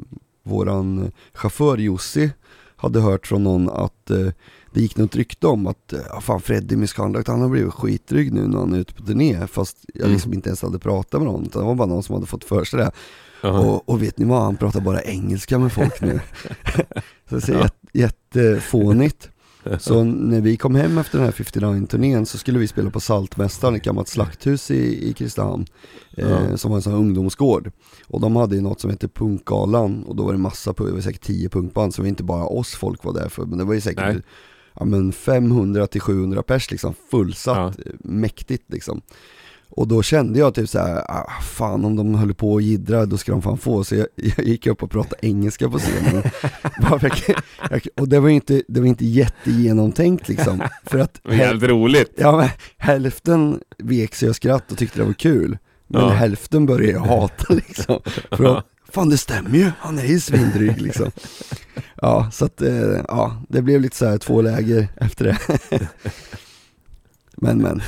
[0.43, 2.31] våran chaufför Jussi
[2.77, 4.29] hade hört från någon att eh,
[4.75, 8.33] det gick något rykte om att, eh, ja fan Freddie Misconduct han har blivit skitdryg
[8.33, 10.13] nu när han är ute på turné fast jag Mm.
[10.15, 12.45] liksom inte ens hade pratat med någon utan det var bara någon som hade fått
[12.45, 12.91] för sig det.
[13.43, 13.61] Jaha.
[13.61, 16.21] Och, och vet ni vad, han pratar bara engelska med folk nu.
[17.31, 19.31] så det är jätte, jättefånigt.
[19.79, 23.75] Så när vi kom hem efter den här 59-turnén så skulle vi spela på Saltmästaren,
[23.75, 25.67] ett gammalt slakthus i, i Kristinehamn.
[26.17, 26.57] Eh, Ja.
[26.57, 27.71] Som var en sån här ungdomsgård.
[28.09, 31.01] Och de hade ju något som hette Punkgalan och då var det massa, det var
[31.01, 33.65] säkert 10 punkband, så det var inte bara oss folk var där för, men det
[33.65, 34.23] var ju säkert Nej.
[34.79, 37.93] Ja, men 500 till 700 pers liksom, fullsatt, Ja.
[38.01, 39.01] mäktigt liksom.
[39.77, 43.17] Och då kände jag typ såhär, ah, fan om de höll på och jiddra då
[43.17, 43.85] ska de fan få.
[43.85, 44.07] Så jag,
[44.37, 46.23] jag gick upp och pratade engelska på scenen.
[47.97, 50.63] Och det var ju inte, det var inte jättegenomtänkt liksom.
[50.87, 52.13] För att jävligt roligt.
[52.17, 55.59] ja, men, hälften vek sig och skratt och tyckte det var kul.
[55.87, 56.09] Men Ja.
[56.09, 58.01] hälften började jag hata liksom.
[58.31, 61.11] För att, fan det stämmer ju, han är ju svindryg liksom.
[62.03, 65.39] Ja, så att, eh, ja, det blev lite så här två läger efter det.
[67.37, 67.83] Men men,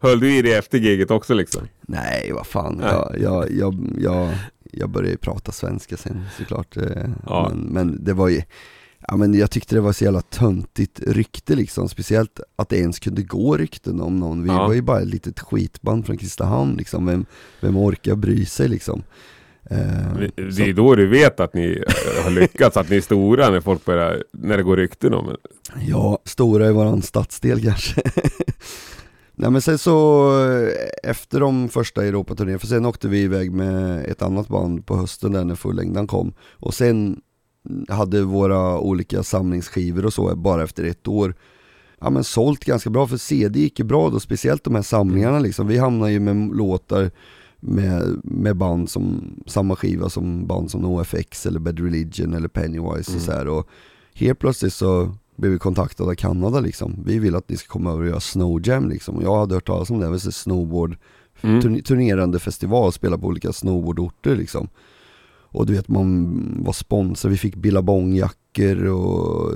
[0.00, 1.68] Höll du i det efter giget också liksom?
[1.80, 4.34] nej vad fan, jag, jag, jag, jag,
[4.72, 6.76] jag började ju prata svenska sen såklart.
[6.76, 6.84] eh,
[7.26, 7.48] Ja.
[7.50, 8.42] Men, men det var ju,
[9.08, 12.98] ja men jag tyckte det var så jävla töntigt rykte liksom, speciellt att det ens
[12.98, 14.42] kunde gå rykten om någon.
[14.42, 14.66] Vi Ja.
[14.66, 17.26] var ju bara ett litet skitband från Kristinehamn liksom, vem,
[17.60, 19.02] vem orkar bry sig liksom?
[19.70, 19.78] Eh,
[20.36, 23.50] Det så- är då du vet att ni eh, har lyckats, att ni är stora
[23.50, 25.36] när folk börjar, när det går rykten om.
[25.88, 28.02] Ja, stora i våran stadsdel kanske.
[29.34, 30.68] Nej men sen så, eh,
[31.10, 35.32] efter de första Europaturnéerna, för sen åkte vi iväg med ett annat band på hösten
[35.32, 36.32] där när fullängden kom.
[36.50, 37.20] Och sen
[37.88, 41.34] hade våra olika samlingsskivor och så bara efter ett år
[42.00, 45.38] Ja men sålt ganska bra, för CD gick ju bra då, speciellt de här samlingarna
[45.38, 45.66] liksom.
[45.66, 47.10] Vi hamnade ju med låtar
[47.60, 53.10] med, med band som, samma skiva som band som NoFX eller Bad Religion eller Pennywise
[53.10, 53.16] Mm.
[53.16, 53.48] och så här.
[53.48, 53.68] Och
[54.14, 56.96] helt plötsligt så blev vi kontaktade av Kanada liksom.
[57.04, 59.16] Vi vill att ni ska komma över och göra Snow Jam liksom.
[59.16, 60.96] Och jag hade hört talas om det, det snowboard,
[61.42, 61.60] Mm.
[61.60, 64.68] turn- turnerande festival, spela på olika snowboardorter liksom.
[65.50, 69.52] Och du vet man var sponsor, vi fick billabongjackor och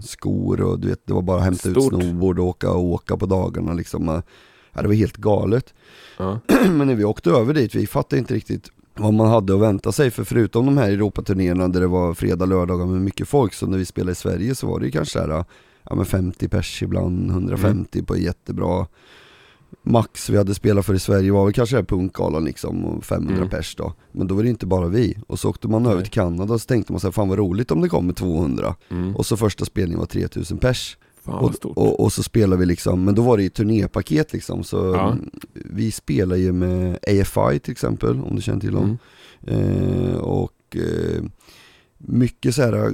[0.00, 2.02] skor och du vet det var bara att hämta ut Stort.
[2.02, 4.22] snowboard och åka och åka på dagarna liksom.
[4.78, 5.74] Ja, det var helt galet.
[6.16, 6.40] Ja.
[6.68, 9.92] Men när vi åkte över dit, vi fattade inte riktigt vad man hade att vänta
[9.92, 13.66] sig för förutom de här Europaturnéerna där det var fredag, lördagar med mycket folk så
[13.66, 15.44] när vi spelade i Sverige så var det ju kanske här,
[15.82, 18.86] ja men 50 pers ibland, 150 på jättebra
[19.82, 23.04] Max vi hade spelat för i Sverige var väl kanske den här punkgalan liksom, och
[23.04, 23.48] 500 Mm.
[23.48, 23.92] pers då.
[24.12, 25.18] Men då var det inte bara vi.
[25.26, 26.04] Och så åkte man över Nej.
[26.04, 28.74] till Kanada och så tänkte man så här, fan vad roligt om det kommer 200.
[28.88, 29.16] Mm.
[29.16, 30.96] Och så första spelningen var 3000 pers.
[31.28, 34.64] Fan Och, och, och så spelade vi liksom, men då var det ju turnépaket liksom
[34.64, 35.16] så Ja.
[35.54, 38.98] Vi spelar ju med AFI till exempel, om du känner till dem.
[39.46, 40.10] Mm.
[40.10, 41.22] Eh, och eh,
[41.98, 42.92] mycket så här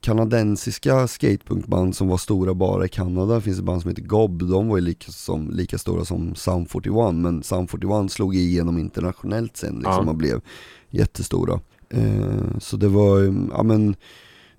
[0.00, 3.34] kanadensiska skatepunkband som var stora bara i Kanada.
[3.34, 6.34] Det finns ett band som heter Gob, de var ju lika, som, lika stora som
[6.34, 10.10] Sound 41 men Sound 41 slog igenom internationellt sen liksom Ja.
[10.10, 10.40] och blev
[10.90, 11.60] jättestora.
[11.90, 13.96] Eh, så det var, eh, ja men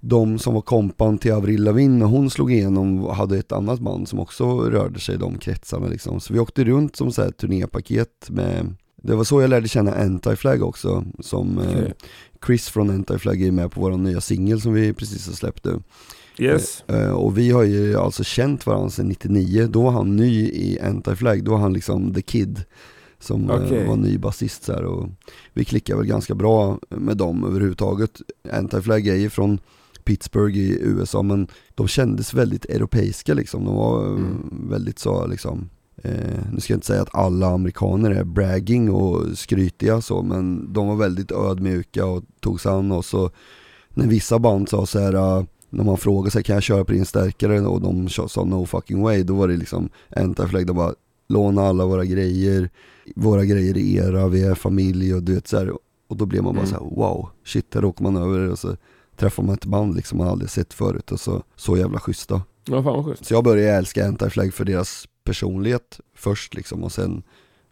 [0.08, 4.08] de som var kompan till Avril Lavigne, när hon slog igenom, hade ett annat band
[4.08, 6.20] som också rörde sig i de kretsarna liksom.
[6.20, 9.96] Så vi åkte runt som så här turnépaket med, det var så jag lärde känna
[9.96, 11.94] Anti-Flag också, som eh, Okej.
[12.46, 15.82] Chris från Anti-Flag är med på vår nya singel som vi precis har släppt nu.
[16.38, 16.84] Yes.
[16.88, 20.80] Eh, och vi har ju alltså känt varandra sedan 99, då var han ny i
[20.82, 22.64] Anti-Flag, då var han liksom the kid
[23.20, 23.88] som eh, Okej.
[23.88, 25.10] var ny basist så här, och
[25.54, 28.22] vi klickar väl ganska bra med dem överhuvudtaget.
[28.52, 29.60] Anti-Flag är ju från
[30.06, 34.70] Pittsburgh i USA men de kändes väldigt europeiska liksom, de var eh, Mm.
[34.70, 35.70] väldigt så liksom
[36.04, 40.74] Eh, nu ska jag inte säga att alla amerikaner är bragging och skrytiga så, men
[40.74, 43.14] de var väldigt ödmjuka och tog sig an oss.
[43.14, 43.34] Och
[43.90, 46.92] när vissa band sa så här, eh, när man frågade sig kan jag köra på
[46.92, 47.62] din stärkare?
[47.62, 50.94] och de sa no fucking way, då var det liksom Anti-Flag, de bara
[51.30, 52.70] låna alla våra grejer,
[53.16, 55.14] våra grejer är era, vi är familj.
[55.14, 55.72] Och du vet så här,
[56.08, 56.74] Och då blev man bara Mm.
[56.78, 58.50] så här: wow, shit, där åker man över.
[58.50, 58.78] Och så
[59.18, 62.42] träffar man ett band liksom man aldrig sett förut och så, så jävla schyssta.
[62.66, 63.26] Ja, fan vad schysst.
[63.26, 67.24] Så jag började älska Anti-Flag för deras personlighet först liksom och sen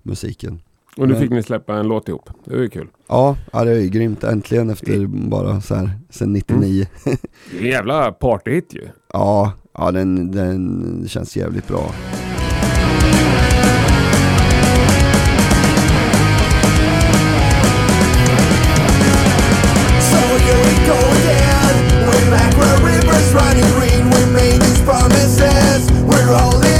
[0.03, 0.61] musiken.
[0.97, 2.29] Och nu Men- fick ni släppa en låt ihop.
[2.45, 2.87] Det var ju kul.
[3.07, 4.23] Ja, ja det är ju grymt.
[4.23, 6.85] Äntligen efter bara så här sen 99.
[7.03, 8.87] Det är en jävla partyhit ju.
[9.13, 11.91] Ja, ja den, den känns jävligt bra.
[22.33, 24.03] Back where rivers running green.
[24.09, 25.91] We made these promises.
[26.09, 26.72] We're holding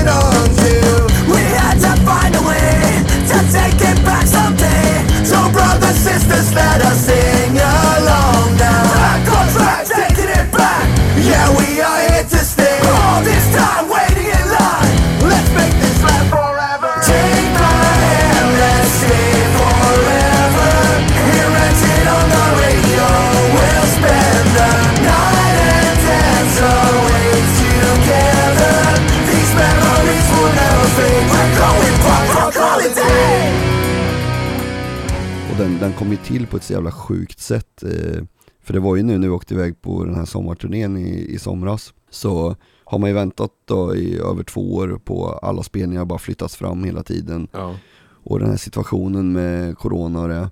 [35.71, 37.83] den kom ju till på ett så jävla sjukt sätt.
[37.83, 38.23] Eh,
[38.61, 41.39] för det var ju nu när vi åkte iväg på den här sommarturnén i, i
[41.39, 46.19] somras, så har man ju väntat då i över två år på alla spelningar bara
[46.19, 47.47] flyttats fram hela tiden.
[47.51, 47.75] Ja.
[48.23, 50.49] Och den här situationen med corona och det.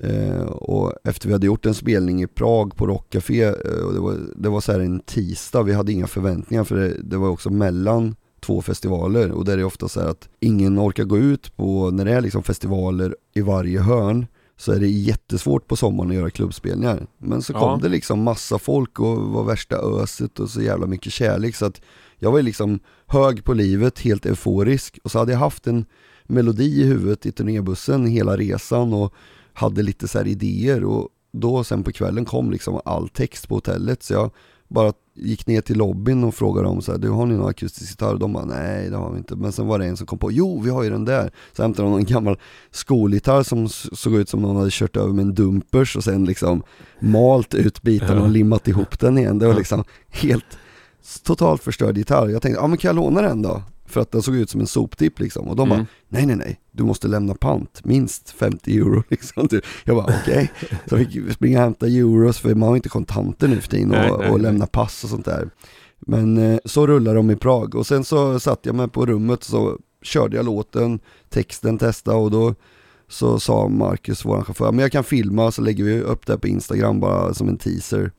[0.00, 4.00] Eh, och efter vi hade gjort en spelning i Prag på Rockcafé, eh, och det
[4.00, 7.28] var, det var så här en tisdag, vi hade inga förväntningar för det, det var
[7.28, 11.18] också mellan två festivaler och där är det ofta så här att ingen orkar gå
[11.18, 15.76] ut på, när det är liksom festivaler i varje hörn, så är det jättesvårt på
[15.76, 17.06] sommaren att göra klubbspelningar.
[17.18, 17.78] Men så kom Ja.
[17.82, 21.80] det liksom massa folk och var värsta öset och så jävla mycket kärlek så att
[22.18, 25.84] jag var liksom hög på livet, helt euforisk och så hade jag haft en
[26.24, 29.14] melodi i huvudet i turnébussen hela resan och
[29.52, 34.02] hade lite så idéer och då sen på kvällen kom liksom all text på hotellet
[34.02, 34.30] så jag
[34.74, 37.90] bara gick ner till lobbyn och frågade dem så här, du har ni någon akustisk
[37.90, 38.16] gitarr?
[38.16, 39.36] De bara, nej det har vi inte.
[39.36, 41.32] Men sen var det en som kom på, jo vi har ju den där.
[41.56, 42.38] Så hämtade de någon gammal
[42.70, 46.62] skolgitarr som såg ut som någon hade kört över med en dumpers och sen liksom
[47.00, 49.38] malt ut bitarna och limmat ihop den igen.
[49.38, 50.58] Det var liksom helt
[51.22, 52.28] totalt förstörd gitarr.
[52.28, 53.62] Jag tänkte, ja men kan jag låna den då?
[53.86, 55.48] För att den såg ut som en soptipp liksom.
[55.48, 55.86] Och de bara, Mm.
[56.08, 59.48] nej nej nej, du måste lämna pant, minst 50 euro liksom.
[59.84, 60.52] Jag bara okej,
[60.88, 63.90] så jag fick springa och hämta euros för man har inte kontanter nu för tiden
[63.90, 64.42] och, nej, och nej.
[64.42, 65.50] lämna pass och sånt där.
[66.06, 69.44] Men eh, så rullar de i Prag och sen så satt jag mig på rummet
[69.44, 72.54] så körde jag låten, texten testade och då
[73.08, 76.48] så sa Marcus, våran chaufför, men jag kan filma så lägger vi upp det på
[76.48, 78.12] Instagram bara som en teaser.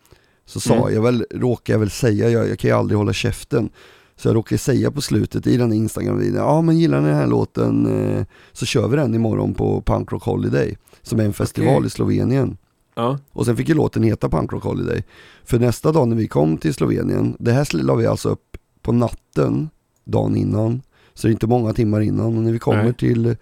[0.45, 0.93] Så sa Mm.
[0.93, 3.69] jag väl, råkade jag väl säga, jag, jag kan ju aldrig hålla käften.
[4.17, 7.27] Så jag råkade säga på slutet i den Instagram-videon, ja men gillar ni den här
[7.27, 11.75] låten eh, så kör vi den imorgon på Punk Rock Holiday, som är en festival
[11.75, 11.87] Okej.
[11.87, 12.57] i Slovenien.
[12.95, 13.19] Ja.
[13.31, 15.03] Och sen fick ju låten heta Punk Rock Holiday.
[15.43, 18.91] För nästa dag när vi kom till Slovenien, det här la vi alltså upp på
[18.91, 19.69] natten,
[20.03, 20.81] dagen innan.
[21.13, 22.37] Så det är inte många timmar innan.
[22.37, 22.93] Och när vi kommer Nej.
[22.93, 23.35] till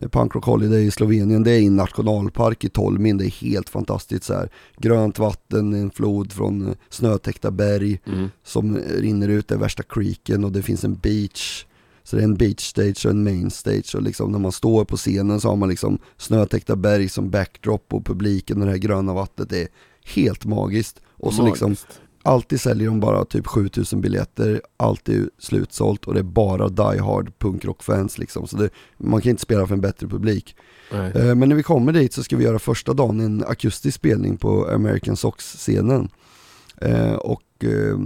[0.00, 4.24] Punk Rock Holiday i Slovenien, det är en nationalpark i Tolmin, det är helt fantastiskt
[4.24, 4.48] så här.
[4.76, 8.28] Grönt vatten, en flod från eh, snötäckta berg Mm.
[8.44, 11.64] som rinner ut, det är värsta creeken och det finns en beach.
[12.02, 14.84] Så det är en beach stage och en main stage och liksom när man står
[14.84, 18.78] på scenen så har man liksom snötäckta berg som backdrop och publiken och det här
[18.78, 19.68] gröna vattnet det är
[20.04, 21.00] helt magiskt.
[21.18, 22.00] Och så liksom Magiskt.
[22.26, 27.38] Alltid säljer de bara typ 7000 biljetter, alltid slutsålt och det är bara die hard
[27.38, 28.46] punkrockfans liksom.
[28.46, 30.56] Så det, man kan inte spela för en bättre publik.
[30.92, 31.12] Nej.
[31.14, 34.36] Eh, Men när vi kommer dit så ska vi göra första dagen en akustisk spelning
[34.36, 36.08] på American Sox-scenen.
[36.80, 37.98] Eh, Och eh,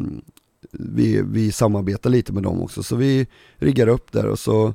[0.73, 4.75] vi, vi samarbetar lite med dem också, så vi riggar upp där och så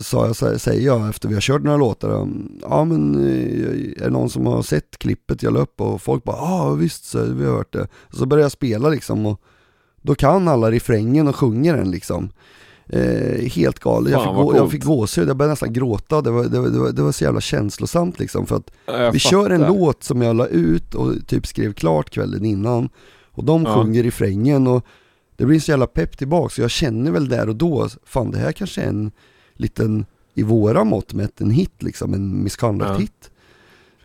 [0.00, 2.28] sa jag, säger jag efter vi har kört några låtar,
[2.62, 5.80] ja men eh, är det någon som har sett klippet jag la upp?
[5.80, 7.88] Och folk bara, ja visst så, vi har hört det.
[7.94, 9.40] Och så börjar jag spela liksom och
[10.02, 12.30] då kan alla refrängen och sjunger den liksom.
[12.86, 16.44] Eh, helt galet, jag fick, gå, jag fick gåshud, jag började nästan gråta, det var,
[16.44, 19.50] det, var, det, var, det var så jävla känslosamt liksom för att jag vi kör
[19.50, 22.88] en låt som jag la ut och typ skrev klart kvällen innan
[23.30, 23.74] och de Ja.
[23.74, 24.86] sjunger refrängen och
[25.36, 28.38] det blir så jävla pepp tillbaka så jag känner väl där och då, fan det
[28.38, 29.10] här kanske är en
[29.60, 32.96] liten, i våra mått mätt, en hit liksom, en misconduct Ja.
[32.98, 33.30] hit.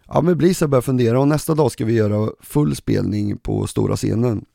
[0.07, 3.67] Ja men blir så börjar fundera och nästa dag ska vi göra full spelning på
[3.67, 4.45] stora scenen.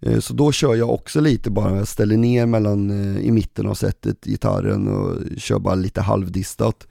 [0.00, 3.66] Eh, Så då kör jag också lite bara, jag ställer ner mellan, eh, i mitten
[3.66, 6.86] av setet gitarren och kör bara lite halvdistat.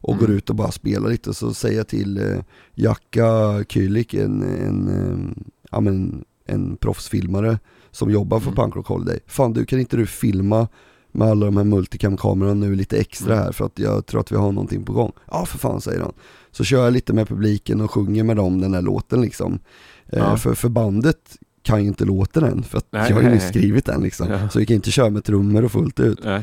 [0.00, 0.20] Och Mm.
[0.26, 2.38] går ut och bara spelar lite så säger jag till eh,
[2.74, 7.58] Jacka Kylik, en, en, ja, men, en proffsfilmare
[7.90, 8.56] som jobbar för Mm.
[8.56, 9.18] Punk Rock Holiday.
[9.26, 10.68] Fan du kan inte du filma
[11.12, 14.36] med alla de här multicam-kamerorna nu lite extra här för att jag tror att vi
[14.36, 15.12] har någonting på gång.
[15.30, 16.12] Ja för fan säger han.
[16.50, 19.58] Så kör jag lite med publiken och sjunger med dem den här låten liksom.
[20.06, 20.36] Eh, Ja.
[20.36, 21.18] för, för bandet
[21.62, 24.28] kan ju inte låten än för att Nej, jag har ju nyss skrivit den liksom.
[24.30, 24.48] Ja.
[24.48, 26.24] Så vi kan inte köra med trummor och fullt ut.
[26.24, 26.42] Nej.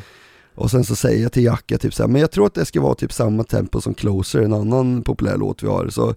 [0.55, 2.65] Och sen så säger jag till Jacka typ så här, men jag tror att det
[2.65, 5.87] ska vara typ samma tempo som Closer, en annan populär låt vi har.
[5.89, 6.15] Så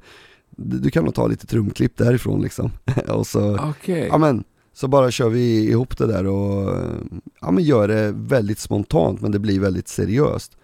[0.56, 2.70] du kan nog ta lite trumklipp därifrån liksom.
[3.08, 4.06] och så, Okej.
[4.10, 6.76] ja men, så bara kör vi ihop det där och
[7.40, 10.56] ja men gör det väldigt spontant men det blir väldigt seriöst.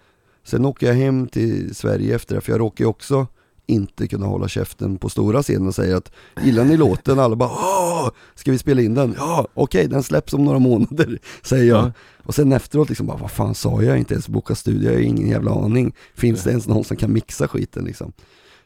[0.43, 3.27] Sen åker jag hem till Sverige efter det, för jag råkar ju också
[3.69, 6.11] inte kunna hålla käften på stora scenen och säga att
[6.43, 7.19] gillar ni låten?
[7.19, 9.15] Alla bara Åh, ska vi spela in den?
[9.17, 11.85] Ja, okej den släpps om några månader, säger jag.
[11.85, 11.91] Ja.
[12.23, 13.97] Och sen efteråt liksom bara, vad fan sa jag?
[13.97, 15.95] Inte ens boka studio, jag har ingen jävla aning.
[16.15, 18.13] Finns det ens någon som kan mixa skiten liksom?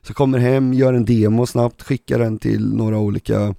[0.02, 3.56] Så kommer hem, gör en demo snabbt, skickar den till några olika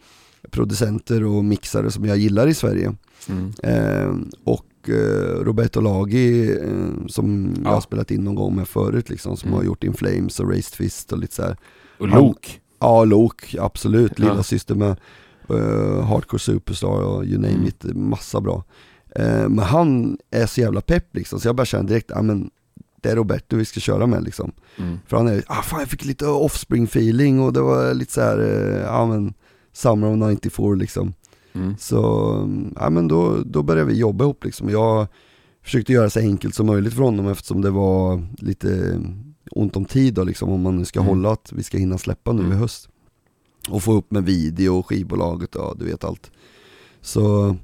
[0.51, 2.95] producenter och mixare som jag gillar i Sverige.
[3.28, 3.53] Mm.
[3.62, 4.14] Eh,
[4.45, 4.66] och
[5.42, 7.74] Roberto Lagi eh, som jag Ja.
[7.74, 9.59] har spelat in någon gång med förut liksom, som Mm.
[9.59, 11.57] har gjort In Flames och Raised Fist och lite så här.
[11.99, 12.61] Och Lok.
[12.80, 14.18] Ja, Lok, absolut.
[14.18, 14.42] Lilla Ja.
[14.42, 14.97] syster med
[15.49, 17.66] eh, Hardcore Superstar och you name Mm.
[17.66, 18.64] it, massa bra.
[19.16, 22.51] Eh, men han är så jävla pepp liksom, så jag bara känner direkt, ja men
[23.03, 24.53] det är Roberto vi ska köra med liksom.
[24.78, 24.99] Mm.
[25.07, 28.20] För han är, ah fan jag fick lite offspring feeling och det var lite så
[28.20, 29.34] här, eh, ja men
[29.75, 31.14] Summer of 94 liksom.
[31.53, 31.75] Mm.
[31.79, 31.99] Så,
[32.81, 34.68] ja men då, då började vi jobba ihop liksom.
[34.70, 35.07] Jag
[35.62, 39.01] försökte göra så enkelt som möjligt för honom eftersom det var lite
[39.51, 41.09] ont om tid då liksom om man nu ska Mm.
[41.09, 42.53] hålla att vi ska hinna släppa nu Mm.
[42.53, 42.89] i höst.
[43.70, 46.31] Och få upp med video och skivbolaget och du vet allt.
[47.01, 47.57] Så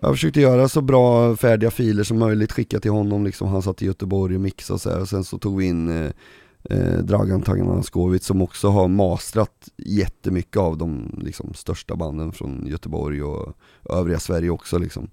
[0.00, 3.82] jag försökte göra så bra färdiga filer som möjligt, skicka till honom liksom, han satt
[3.82, 5.00] i Göteborg och mixade och så här.
[5.00, 6.10] och sen så tog vi in eh,
[6.70, 13.22] eh, Dragan Tanganaskovic som också har mastrat jättemycket av de liksom, största banden från Göteborg
[13.22, 13.56] och
[13.90, 15.10] övriga Sverige också liksom.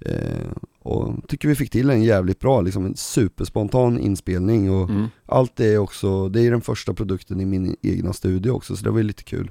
[0.00, 5.06] Eh, och tycker vi fick till en jävligt bra, liksom en superspontan inspelning och Mm.
[5.26, 8.84] allt det är också, det är den första produkten i min egna studio också så
[8.84, 9.50] det var lite kul.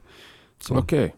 [0.69, 1.15] Okej.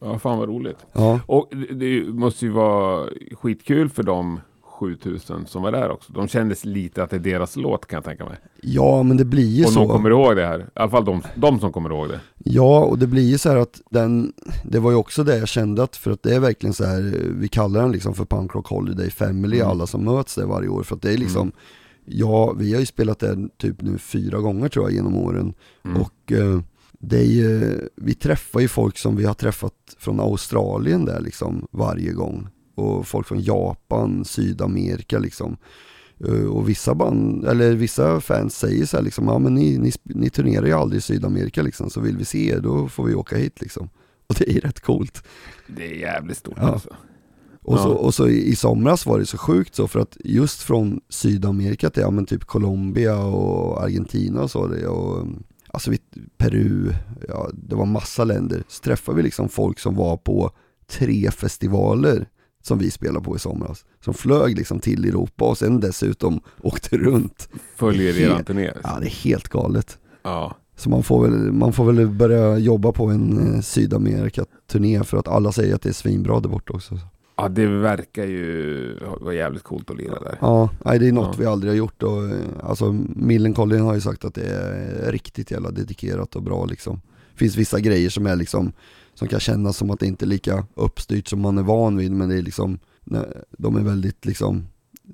[0.00, 0.86] Ja, fan vad roligt.
[0.92, 1.20] ja.
[1.26, 4.40] Och det, det måste ju vara skitkul för de
[4.82, 6.12] 7000 som var där också.
[6.12, 8.36] De kändes lite att det är deras låt kan jag tänka mig.
[8.62, 9.78] ja men det blir ju Och så.
[9.80, 10.58] de kommer ihåg det här.
[10.60, 12.20] I alla fall de, de som kommer ihåg det.
[12.38, 14.32] Ja, och det blir ju så här att den,
[14.64, 17.16] det var ju också det jag kände att, för att det är verkligen så här,
[17.38, 19.68] vi kallar den liksom för Punk Rock Holiday Family, Mm.
[19.70, 21.52] alla som möts där varje år, för att det är liksom, Mm.
[22.04, 25.54] ja, vi har ju spelat den typ nu fyra gånger tror jag genom åren,
[25.84, 26.02] Mm.
[26.02, 26.60] och eh,
[27.04, 31.66] det är ju, vi träffar ju folk som vi har träffat från Australien där liksom
[31.70, 35.56] varje gång, och folk från Japan, Sydamerika liksom.
[36.28, 39.92] Eh, Och vissa band, eller vissa fans säger så här liksom, ja men ni, ni,
[40.04, 43.14] ni turnerar ju aldrig i Sydamerika liksom, så vill vi se er då får vi
[43.14, 43.88] åka hit liksom.
[44.26, 45.24] Och det är rätt coolt.
[45.76, 46.62] Det är jävligt stort Ja.
[46.72, 46.88] alltså.
[47.64, 47.82] Och, Ja.
[47.82, 51.00] så, och så i, i somras var det så sjukt så för att just från
[51.08, 55.26] Sydamerika till, ja men typ Colombia och Argentina och så, det, och
[55.68, 55.98] alltså vi,
[56.36, 56.92] Peru,
[57.28, 58.64] ja det var massa länder.
[58.68, 60.50] Så träffade vi liksom folk som var på
[60.90, 62.28] tre festivaler
[62.62, 63.84] som vi spelade på i somras.
[64.04, 67.48] Som flög liksom till Europa och sen dessutom åkte runt.
[67.76, 68.70] Följer eran turné.
[68.84, 69.98] Ja det är helt galet.
[70.22, 70.56] Ja.
[70.76, 75.28] Så man får väl, man får väl börja jobba på en eh, Sydamerika-turné för att
[75.28, 76.98] alla säger att det är svinbra där borta också.
[77.36, 80.38] ja, det verkar ju vara jävligt coolt att lira där.
[80.40, 81.34] Ja, nej, det är något Ja.
[81.38, 85.50] vi aldrig har gjort och eh, alltså Millencolin har ju sagt att det är riktigt
[85.50, 87.00] jävla dedikerat och bra liksom.
[87.34, 88.72] Finns vissa grejer som är liksom,
[89.14, 92.12] som kan kännas som att det inte är lika uppstyrt som man är van vid
[92.12, 92.78] men det är liksom,
[93.58, 94.66] de är väldigt liksom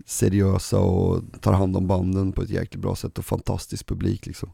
[0.07, 4.51] seriösa och tar hand om banden på ett jäkligt bra sätt och fantastisk publik liksom.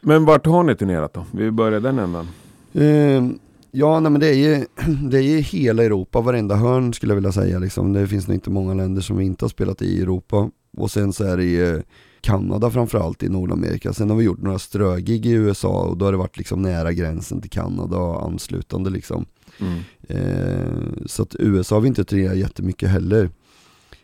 [0.00, 1.26] Men vart har ni turnerat då?
[1.32, 2.28] Vi börjar den ändan.
[2.74, 3.38] Ehm,
[3.70, 4.66] ja, nej, men det är, ju,
[5.08, 7.58] det är ju hela Europa, varenda hörn skulle jag vilja säga.
[7.58, 7.92] Liksom.
[7.92, 10.50] Det finns nog inte många länder som vi inte har spelat i i Europa.
[10.76, 11.82] Och sen så är det ju
[12.22, 13.92] Kanada framförallt i Nordamerika.
[13.92, 16.92] Sen har vi gjort några strögig i USA och då har det varit liksom nära
[16.92, 19.26] gränsen till Kanada och anslutande liksom.
[19.60, 19.78] Mm.
[20.08, 23.30] Eh, så att USA har vi inte turnerat jättemycket heller.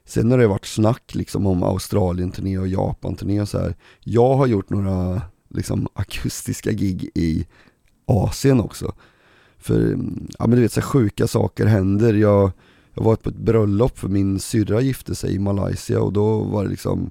[0.05, 3.77] Sen har det varit snack liksom om Australien-turné och Japan-turné och så här.
[4.01, 7.47] Jag har gjort några liksom akustiska gig i
[8.07, 8.95] Asien också.
[9.59, 9.99] För,
[10.39, 12.15] ja men du vet så här, sjuka saker händer.
[12.15, 12.51] Jag,
[12.95, 16.65] jag var på ett bröllop för min syrra gifte sig i Malaysia och då var
[16.65, 17.11] det liksom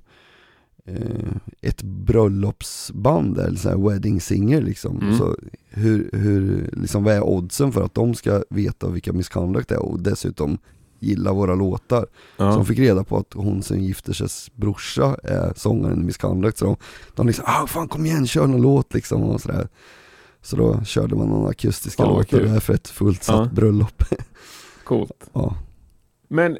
[1.61, 5.01] ett bröllopsband, eller så wedding singer liksom.
[5.01, 5.17] Mm.
[5.17, 5.35] Så
[5.69, 9.99] hur, hur, liksom vad är oddsen för att de ska veta vilka Misconduct är och
[9.99, 10.57] dessutom
[10.99, 12.01] gilla våra låtar.
[12.37, 12.45] Så Ja.
[12.55, 16.57] de fick reda på att hon som gifter sig brorsa är sångaren i Misconduct.
[16.57, 16.75] Så de,
[17.15, 19.67] de liksom, ah fan kom igen, kör någon låt liksom och sådär.
[20.41, 23.49] Så då körde man någon akustiska vad låtar där för ett fullt satt Ja.
[23.53, 24.03] bröllop.
[24.83, 25.11] Coolt.
[25.33, 25.55] ja.
[26.27, 26.57] Men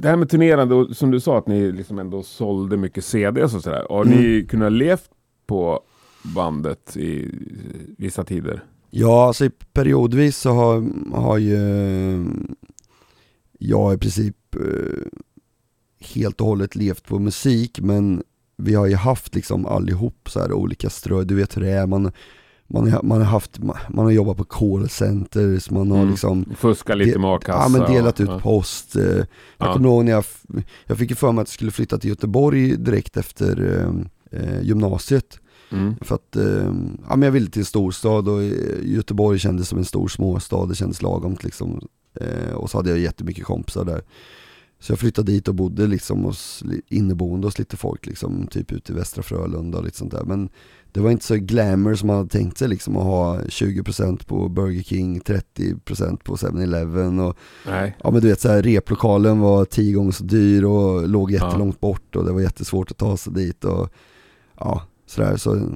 [0.00, 3.54] det här med turnerande, och som du sa att ni liksom ändå sålde mycket CDs
[3.54, 3.86] och sådär.
[3.90, 4.18] Har Mm.
[4.18, 5.10] ni kunnat levt
[5.46, 5.80] på
[6.34, 7.30] bandet i
[7.98, 8.64] vissa tider?
[8.90, 10.84] Ja, alltså periodvis så har,
[11.16, 11.58] har ju
[13.58, 15.06] jag i princip eh,
[16.14, 18.22] helt och hållet levt på musik men
[18.56, 21.86] vi har ju haft liksom allihop så här olika strö, du vet hur det är,
[21.86, 22.12] man,
[22.70, 23.58] man, har, man har haft,
[23.88, 26.10] man har jobbat på callcenters, man har Mm.
[26.10, 27.58] liksom Fuska lite med a-kassa?
[27.62, 28.38] Ja men delat och, ut ja.
[28.40, 28.96] post.
[28.96, 29.26] eh, Jag
[29.58, 29.72] Ja.
[29.72, 30.24] kommer ihåg när jag,
[30.86, 33.78] jag fick ju för mig att jag skulle flytta till Göteborg direkt efter
[34.32, 35.38] eh, eh, gymnasiet.
[35.72, 35.94] Mm.
[36.00, 36.72] För att eh,
[37.08, 38.52] ja, men jag ville till en storstad och eh,
[38.82, 41.80] Göteborg kändes som en stor småstad, det kändes lagomt liksom.
[42.20, 44.02] Eh, och så hade jag jättemycket kompisar där.
[44.82, 48.92] Så jag flyttade dit och bodde liksom hos, inneboende hos lite folk liksom, typ ute
[48.92, 50.24] i Västra Frölunda och lite sånt där.
[50.24, 50.48] Men
[50.92, 54.48] det var inte så glamour som man hade tänkt sig liksom att ha 20% på
[54.48, 57.36] Burger King, 30% på 7-Eleven och
[57.66, 57.96] Nej.
[58.02, 61.80] Ja men du vet så här, replokalen var tio gånger så dyr och låg jättelångt
[61.80, 63.88] bort och det var jättesvårt att ta sig dit och
[64.58, 65.70] ja, sådär så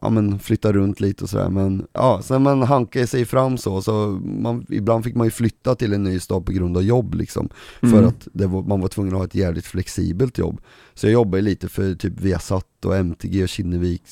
[0.00, 3.82] ja men flytta runt lite och sådär men ja, sen man hankade sig fram så,
[3.82, 7.14] så man, ibland fick man ju flytta till en ny stad på grund av jobb
[7.14, 7.48] liksom.
[7.80, 7.94] Mm.
[7.94, 10.60] För att var, man var tvungen att ha ett jävligt flexibelt jobb.
[10.94, 14.02] Så jag jobbade lite för typ Viasat och MTG och Kinnevik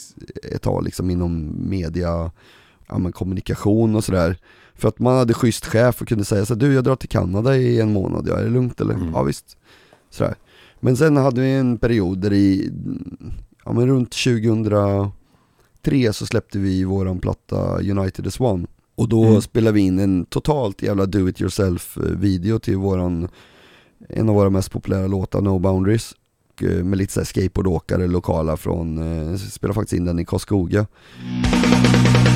[0.53, 2.31] ett tag liksom inom media,
[2.89, 4.37] ja men kommunikation och sådär.
[4.75, 7.57] För att man hade schysst chef och kunde säga så du jag drar till Kanada
[7.57, 8.95] i en månad, ja är det lugnt eller?
[8.95, 9.11] Mm.
[9.15, 9.57] Ja visst.
[10.11, 10.35] Sådär.
[10.81, 12.71] Men sen hade vi en period där i,
[13.65, 14.15] ja men runt
[15.85, 18.67] 2003 så släppte vi våran platta United as One.
[18.95, 19.43] Och då Mm.
[19.43, 23.29] spelade vi in en totalt jävla do it yourself video till våran,
[24.09, 26.15] en av våra mest populära låtar, No Boundaries.
[26.63, 28.99] Eh, Med lite såhär skateboardåkare lokala från,
[29.33, 30.87] eh, spelade faktiskt in den i Karlskoga.
[32.25, 32.30] Got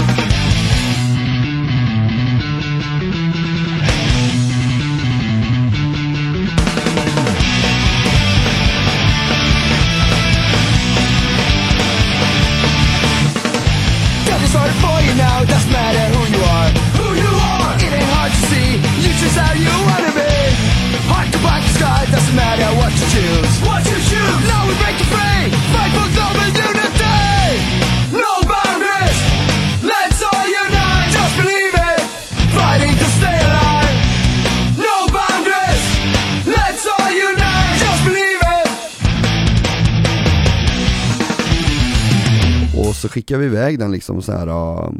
[43.04, 44.90] så skickade vi iväg den liksom så här äh,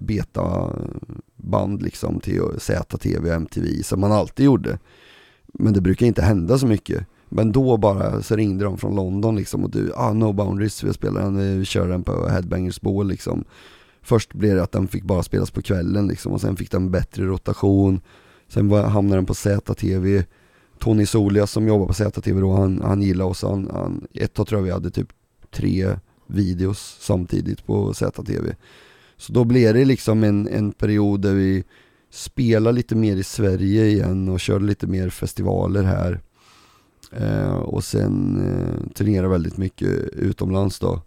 [0.00, 4.78] betaband liksom till ZTV och MTV som man alltid gjorde.
[5.46, 7.06] Men det brukar inte hända så mycket.
[7.28, 10.92] Men då bara så ringde de från London liksom och du, ah no boundaries, vi
[10.92, 13.44] spelar den, vi kör den på Headbangers Ball liksom.
[14.02, 16.90] Först blev det att den fick bara spelas på kvällen liksom och sen fick den
[16.90, 18.00] bättre rotation.
[18.48, 20.24] Sen var, hamnade den på ZTV.
[20.78, 23.42] Tony Solia som jobbar på ZTV då, han, han gillade oss.
[23.42, 25.08] Han, han, ett tag tror jag vi hade typ
[25.50, 25.96] tre
[26.26, 28.54] videos samtidigt på ZTV.
[29.16, 31.64] Så då blev det liksom en, en period där vi
[32.10, 36.20] spelade lite mer i Sverige igen och körde lite mer festivaler här.
[37.12, 41.02] Eh, och sen eh, turnerade väldigt mycket utomlands då.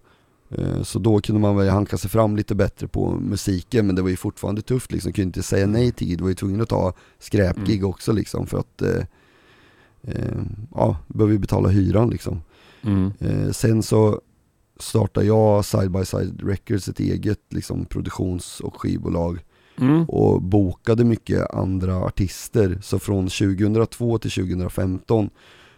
[0.49, 4.01] Eh, så då kunde man väl hanka sig fram lite bättre på musiken men det
[4.01, 6.69] var ju fortfarande tufft liksom, kunde inte säga nej till gig, var ju tvungen att
[6.69, 9.03] ta skräpgig också liksom för att eh,
[10.01, 10.41] eh,
[10.75, 12.41] ja, behöver ju betala hyran liksom.
[12.81, 13.11] Mm.
[13.19, 14.21] Eh, sen så
[14.79, 19.39] startade jag Side by Side Records, ett eget liksom, produktions och skivbolag
[19.81, 20.05] Mm.
[20.05, 22.79] och bokade mycket andra artister.
[22.81, 25.29] Så från 2002 till 2015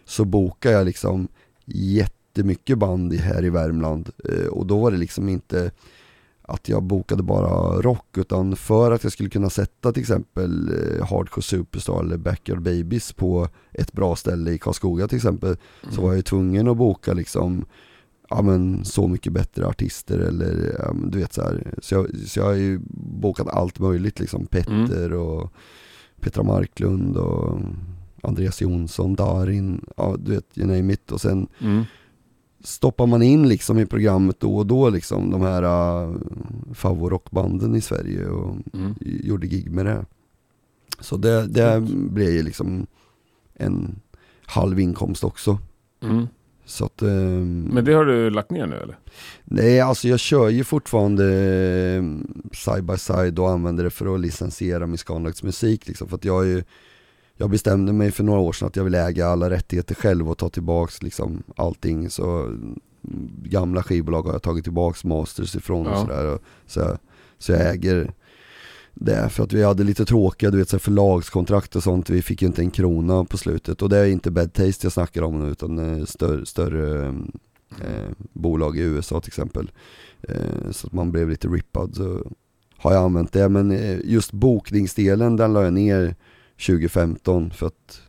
[0.04, 1.28] så bokade jag liksom
[1.64, 5.70] jättemycket band här i Värmland eh, och då var det liksom inte
[6.42, 11.06] att jag bokade bara rock utan för att jag skulle kunna sätta till exempel eh,
[11.06, 15.56] Hardcore Superstar eller Backyard Babies på ett bra ställe i Karlskoga till exempel
[15.90, 17.64] så var jag ju tvungen att boka liksom
[18.36, 21.74] ja men så mycket bättre artister eller ja, du vet så här.
[21.82, 25.52] Så jag, så jag har ju bokat allt möjligt liksom Petter och
[26.20, 27.58] Petra Marklund och
[28.22, 31.84] Andreas Jonsson, Darin, ja du vet you name it och sen Mm.
[32.64, 36.16] stoppar man in liksom i programmet då och då liksom de här uh,
[36.74, 38.94] favorockbanden i Sverige och Mm.
[39.00, 40.04] gjorde gig med det.
[41.00, 42.86] Så det, det blev ju liksom
[43.54, 44.00] en
[44.46, 45.58] halv inkomst också.
[46.02, 46.26] Mm.
[46.72, 48.98] Så att, ehm, Men det har du lagt ner nu eller?
[49.44, 52.02] Nej, alltså jag kör ju fortfarande eh,
[52.52, 56.24] side by side och använder det för att licensiera min Scanlax musik liksom, för att
[56.24, 56.62] jag är ju
[57.36, 60.38] jag bestämde mig för några år sedan att jag vill äga alla rättigheter själv och
[60.38, 62.78] ta tillbaks liksom allting så mm,
[63.44, 66.00] gamla skivbolag har jag tagit tillbaks masters ifrån och Ja.
[66.00, 66.98] sådär och så, jag-
[67.38, 68.12] så jag äger
[68.94, 72.22] det för att vi hade lite tråkiga du vet så här förlagskontrakt och sånt, vi
[72.22, 75.22] fick ju inte en krona på slutet och det är inte Bad Taste jag snackar
[75.22, 77.06] om nu utan eh, större, större
[77.70, 79.70] eh, bolag i USA till exempel.
[80.22, 82.32] Eh, så att man blev lite rippad så
[82.76, 83.48] har jag använt det.
[83.48, 86.14] Men eh, just bokningsdelen den la jag ner
[86.66, 88.00] 2015 för att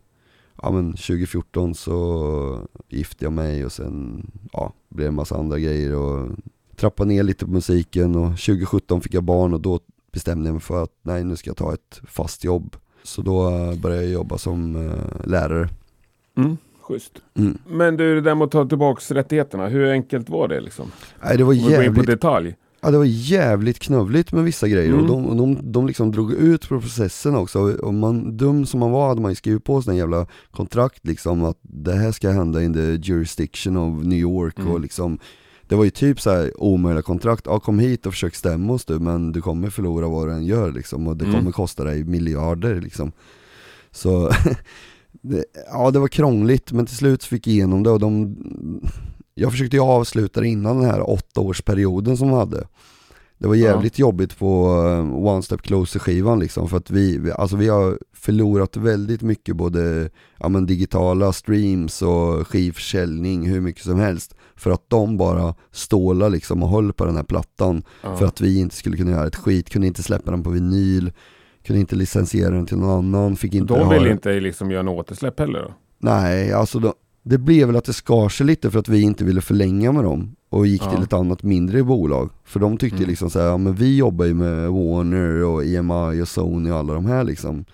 [0.62, 5.58] ja, men 2014 så gifte jag mig och sen ja, blev det en massa andra
[5.58, 6.28] grejer och
[6.76, 9.80] trappade ner lite på musiken och 2017 fick jag barn och då
[10.14, 12.76] bestämde jag mig för att nej nu ska jag ta ett fast jobb.
[13.02, 15.68] Så då eh, började jag jobba som eh, lärare.
[16.36, 16.56] Mm.
[16.82, 17.12] Schysst.
[17.38, 17.58] Mm.
[17.68, 20.92] Men du, det där med att ta tillbaks rättigheterna, hur enkelt var det liksom?
[21.24, 22.54] Nej, det var in på jävligt detalj.
[22.80, 25.00] Ja det var jävligt knövligt med vissa grejer Mm.
[25.00, 28.80] och de, och de, de liksom drog ut på processen också och man, dum som
[28.80, 32.30] man var hade man ju skrivit på sådana jävla kontrakt liksom att det här ska
[32.30, 32.80] hända in the
[33.12, 34.70] jurisdiction of New York Mm.
[34.72, 35.18] och liksom
[35.68, 38.84] Det var ju typ så här omöjliga kontrakt, ja kom hit och försök stämma oss
[38.84, 41.36] du men du kommer förlora vad du än gör liksom och det Mm.
[41.36, 43.12] kommer kosta dig miljarder liksom
[43.90, 44.30] Så
[45.22, 48.36] det, Ja det var krångligt men till slut fick jag igenom det och de
[49.34, 52.66] jag försökte ju avsluta det innan den här åttaårsperioden som de hade.
[53.38, 57.56] Det var jävligt jobbigt på eh, One Step Closer skivan liksom för att vi, alltså
[57.56, 63.98] vi har förlorat väldigt mycket både ja, men digitala streams och skivförsäljning hur mycket som
[63.98, 68.16] helst för att de bara stålar liksom och höll på den här plattan Ja.
[68.16, 71.12] för att vi inte skulle kunna göra ett skit, kunde inte släppa den på vinyl,
[71.66, 74.70] kunde inte licensiera den till någon annan, fick inte De ha vill den- inte liksom
[74.70, 75.74] göra en återsläpp heller då?
[75.98, 79.24] Nej, alltså då, det blev väl att det skar sig lite för att vi inte
[79.24, 80.90] ville förlänga med dem och gick Ja.
[80.90, 82.30] till ett annat mindre bolag.
[82.44, 83.08] För de tyckte Mm.
[83.08, 86.94] liksom såhär, ja men vi jobbar ju med Warner och EMI och Sony och alla
[86.94, 87.64] de här liksom.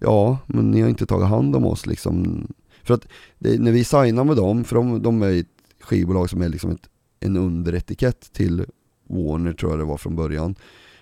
[0.00, 2.46] Ja, men ni har inte tagit hand om oss liksom.
[2.82, 3.08] För att
[3.38, 5.46] det, när vi signar med dem, för de, de är ett
[5.80, 6.88] skivbolag som är liksom ett,
[7.20, 8.64] en underetikett till
[9.08, 10.54] Warner tror jag det var från början.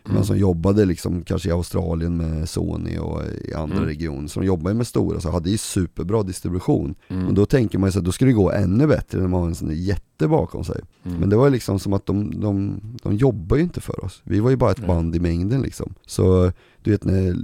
[0.05, 0.15] Mm.
[0.15, 3.89] Men som jobbade liksom kanske i Australien med Sony och i andra Mm.
[3.89, 4.31] regioner.
[4.35, 6.95] De jobbade med stora, så hade ju superbra distribution.
[7.09, 7.27] Mm.
[7.29, 9.49] Och då tänker man ju att då ska det gå ännu bättre när man har
[9.49, 10.81] en sån jätte bakom sig.
[11.05, 11.19] Mm.
[11.19, 14.21] Men det var ju liksom som att de, de, de jobbar ju inte för oss.
[14.25, 15.95] Vi var ju bara ett band i mängden liksom.
[16.07, 17.37] Så du vet när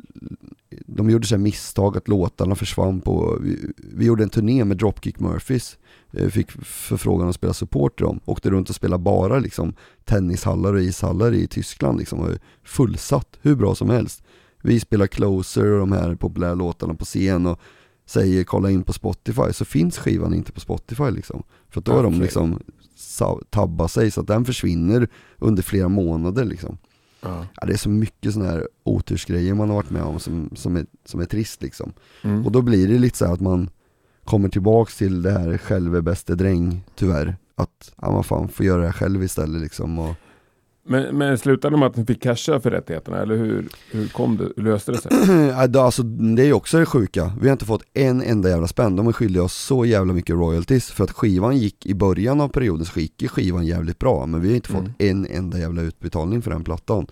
[0.87, 5.21] de gjorde så misstag att låtarna försvann på, vi, vi gjorde en turné med Dropkick
[5.21, 5.79] Murphys.
[6.13, 8.21] Eh, Fick förfrågan att spela support till dem.
[8.25, 12.37] Åkte runt och spelade bara liksom tennishallar och ishallar i Tyskland liksom.
[12.65, 14.23] Fullsatt, hur bra som helst.
[14.63, 17.61] Vi spelar Closer och de här populära låtarna på scen och
[18.07, 21.43] säger kolla in på Spotify så finns skivan inte på Spotify liksom.
[21.71, 22.21] För då har de Okej.
[22.21, 22.61] liksom
[23.51, 26.79] tabbat sig så att den försvinner under flera månader liksom.
[27.21, 27.47] Ja.
[27.55, 30.77] Ja, det är så mycket sådana här otursgrejer man har varit med om som, som,
[30.77, 31.93] är, som är trist liksom.
[32.23, 32.47] Mm.
[32.47, 33.71] Och då blir det lite så här att man
[34.29, 37.37] kommer tillbaks till det här själv är bäste dräng tyvärr.
[37.55, 39.99] Att, ja man fan får göra det här själv istället liksom.
[39.99, 40.15] Och,
[40.89, 44.49] Men, men slutade med att ni fick casha för rättigheterna eller hur, hur kom det,
[44.57, 45.11] hur löste det sig?
[45.77, 48.97] Alltså, det är ju också det sjuka, vi har inte fått en enda jävla spänn,
[48.97, 52.49] de är skyldiga oss så jävla mycket royalties för att skivan gick i början av
[52.49, 54.95] perioden så gick skivan jävligt bra men vi har inte fått Mm.
[54.99, 57.07] en enda jävla utbetalning för den plattan.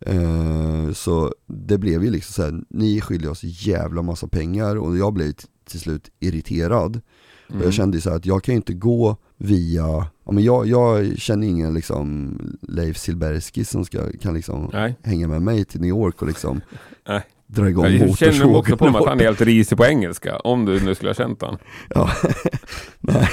[0.00, 5.12] Eh, så det blev ju liksom såhär, ni skyldiga oss jävla massa pengar och jag
[5.12, 5.32] blev
[5.68, 7.00] till slut irriterad.
[7.46, 7.64] Och Mm.
[7.64, 9.82] jag kände ju så här att jag kan ju inte gå via,
[10.24, 14.94] ja men jag, jag känner ingen liksom Leif Silbersky som ska, kan liksom Nej.
[15.02, 16.60] hänga med mig till New York och liksom
[17.08, 17.22] Nej.
[17.46, 19.08] dra igång Jag känner också på mig att motorsågen.
[19.08, 21.58] han är helt risig på engelska, om du nu skulle ha känt han.
[21.94, 22.10] Ja,
[23.00, 23.28] nej,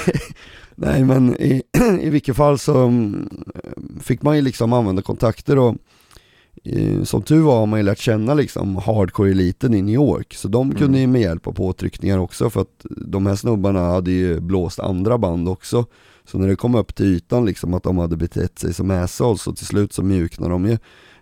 [0.74, 1.62] nej men i,
[2.00, 3.28] i vilket fall så mm,
[4.00, 5.76] fick man ju liksom använda kontakter och
[7.04, 10.70] som tur var har man ju lärt känna liksom hardcore-eliten i New York så de
[10.70, 11.00] kunde Mm.
[11.00, 15.18] ju med hjälp av påtryckningar också för att de här snubbarna hade ju blåst andra
[15.18, 15.84] band också
[16.24, 19.42] så när det kom upp till ytan liksom att de hade betett sig som assholes
[19.42, 20.78] så till slut så mjuknade de ju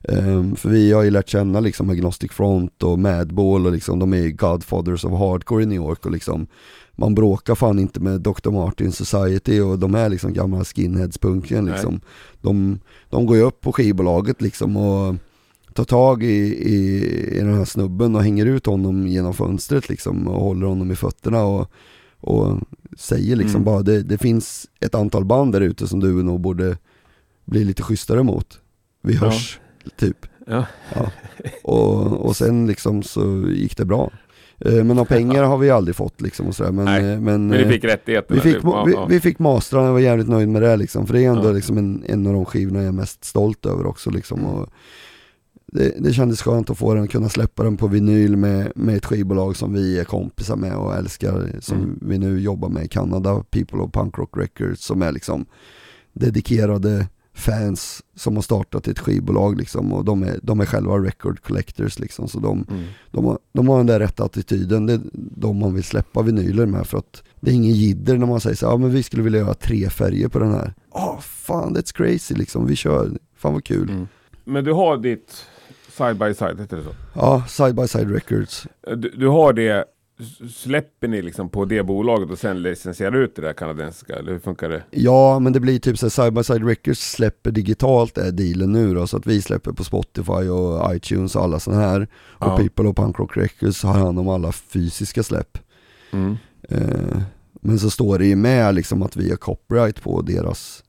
[0.09, 4.15] Ehm, för vi har ju lärt känna liksom Agnostic Front och Madball och liksom de
[4.15, 6.47] är Godfathers of Hardcore i New York och liksom
[6.93, 8.51] man bråkar fan inte med Dr.
[8.51, 12.01] Martin Society och de är liksom gamla skinheads-punken liksom.
[12.43, 12.79] De,
[13.11, 15.15] de går ju upp på skivbolaget liksom och
[15.75, 16.27] tar tag i,
[16.75, 17.05] i,
[17.37, 20.97] i den här snubben och hänger ut honom genom fönstret liksom och håller honom i
[20.97, 21.71] fötterna och,
[22.21, 22.59] och
[22.97, 23.65] säger liksom Mm.
[23.65, 26.77] bara det, det finns ett antal band där ute som du nog borde
[27.45, 28.61] bli lite schysstare mot.
[29.03, 29.21] Vi Ja.
[29.21, 29.61] hörs,
[29.97, 30.27] typ.
[30.47, 30.67] Ja.
[30.95, 31.11] Ja.
[31.63, 34.11] Och, och sen liksom så gick det bra.
[34.59, 36.73] Eh, Men några pengar har vi aldrig fått liksom och sådär.
[36.73, 38.41] Men, Nej, eh, men, Men ni eh, fick rättigheterna?
[38.45, 39.07] vi fick, var- vi, ja.
[39.07, 41.07] vi fick mastra och jag var jävligt nöjd med det liksom.
[41.07, 41.53] För det är ändå Ja.
[41.53, 44.45] liksom en, en av de skivorna jag är mest stolt över också liksom.
[44.47, 44.69] Och
[45.75, 49.05] det, det kändes skönt att få den, kunna släppa den på vinyl med, med ett
[49.05, 51.51] skivbolag som vi är kompisar med och älskar.
[51.61, 51.99] Som Mm.
[52.03, 55.47] vi nu jobbar med i Kanada, People of Punk Rock Records, som är liksom
[56.13, 57.07] dedikerade
[57.37, 61.99] fans som har startat ett skivbolag liksom och de är, de är själva record collectors
[61.99, 62.85] liksom så de, Mm.
[63.11, 66.67] de, har, de har den där rätta attityden, det är de man vill släppa vinyler
[66.67, 69.23] med för att det är ingen jidder när man säger så ja men vi skulle
[69.23, 70.75] vilja göra tre färger på den här.
[70.93, 73.91] Ja fan that's crazy liksom, vi kör, fan vad kul.
[73.91, 74.07] Mm.
[74.45, 75.35] Men du har ditt
[75.97, 76.95] side by side, heter det så?
[77.15, 78.67] Ja, side by side records.
[78.97, 79.85] Du, du har det,
[80.55, 84.39] släpper ni liksom på det bolaget och sen licensierar ut det där kanadensiska, eller hur
[84.39, 84.83] funkar det?
[84.91, 88.95] Ja men det blir typ så side by side records släpper digitalt är dealen nu
[88.95, 92.09] då så att vi släpper på Spotify och iTunes och alla sådana här.
[92.15, 92.57] Och Ja.
[92.57, 95.59] People of Punk Rock Records har hand om alla fysiska släpp.
[96.13, 96.37] Mm.
[96.69, 97.21] Eh,
[97.61, 100.84] men så står det ju med liksom att vi har copyright på deras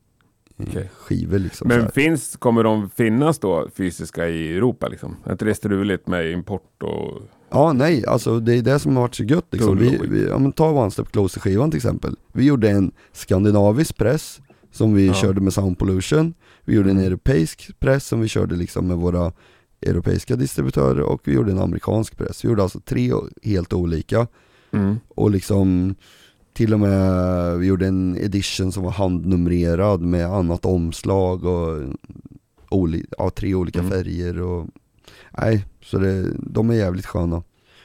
[0.58, 0.90] eh, Okej.
[0.96, 1.68] skivor liksom.
[1.68, 5.16] Men finns, kommer de finnas då fysiska i Europa liksom?
[5.24, 7.22] Är inte det struligt med import och...
[7.50, 9.78] Ja nej, alltså det är det som har varit så gött liksom.
[9.78, 12.16] Vi, vi, ja, men ta One Step Closer skivan till exempel.
[12.32, 14.40] Vi gjorde en skandinavisk press
[14.72, 15.14] som vi Ja.
[15.14, 16.34] körde med Sound Pollution.
[16.64, 17.06] Vi gjorde en Mm.
[17.06, 19.32] europeisk press som vi körde liksom med våra
[19.82, 22.44] europeiska distributörer och vi gjorde en amerikansk press.
[22.44, 24.26] Vi gjorde alltså tre helt olika
[24.72, 24.96] Mm.
[25.08, 25.94] och liksom
[26.56, 31.82] till och med, vi gjorde en edition som var handnumrerad med annat omslag och
[32.70, 33.90] oli, ja, tre olika Mm.
[33.90, 34.66] färger och
[35.38, 37.42] Nej, så det, de är jävligt sköna.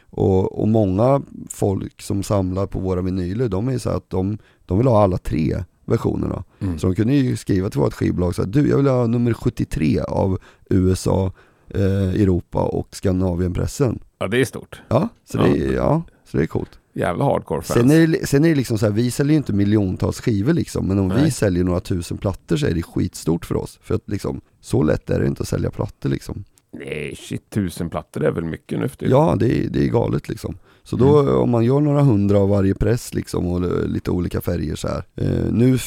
[0.09, 4.77] Och, och många folk som samlar på våra vinyler, de är så att de, de
[4.77, 6.43] vill ha alla tre versionerna.
[6.59, 6.79] Mm.
[6.79, 9.33] Så de kunde ju skriva till vårt skivbolag så här, du jag vill ha nummer
[9.33, 11.31] 73 av USA,
[11.69, 13.99] eh, Europa och Skandinavienpressen.
[14.19, 14.81] Ja, det är stort.
[14.87, 15.43] Ja, så, Ja.
[15.43, 16.79] Det, ja, så det är coolt.
[16.93, 17.79] Jävla hardcore fans.
[17.79, 20.53] Sen är, det, sen är det liksom så här, vi säljer ju inte miljontals skivor
[20.53, 21.23] liksom, men om Nej.
[21.23, 23.79] vi säljer några tusen plattor så är det skitstort för oss.
[23.83, 26.43] För att liksom, så lätt är det inte att sälja plattor liksom.
[26.73, 29.05] Nej, shit, tusen plattor är väl mycket nu för.
[29.09, 30.57] Ja, det är, det är galet liksom.
[30.83, 31.35] Så då Mm.
[31.35, 35.03] om man gör några hundra av varje press liksom och lite olika färger så här.
[35.15, 35.77] Eh, nu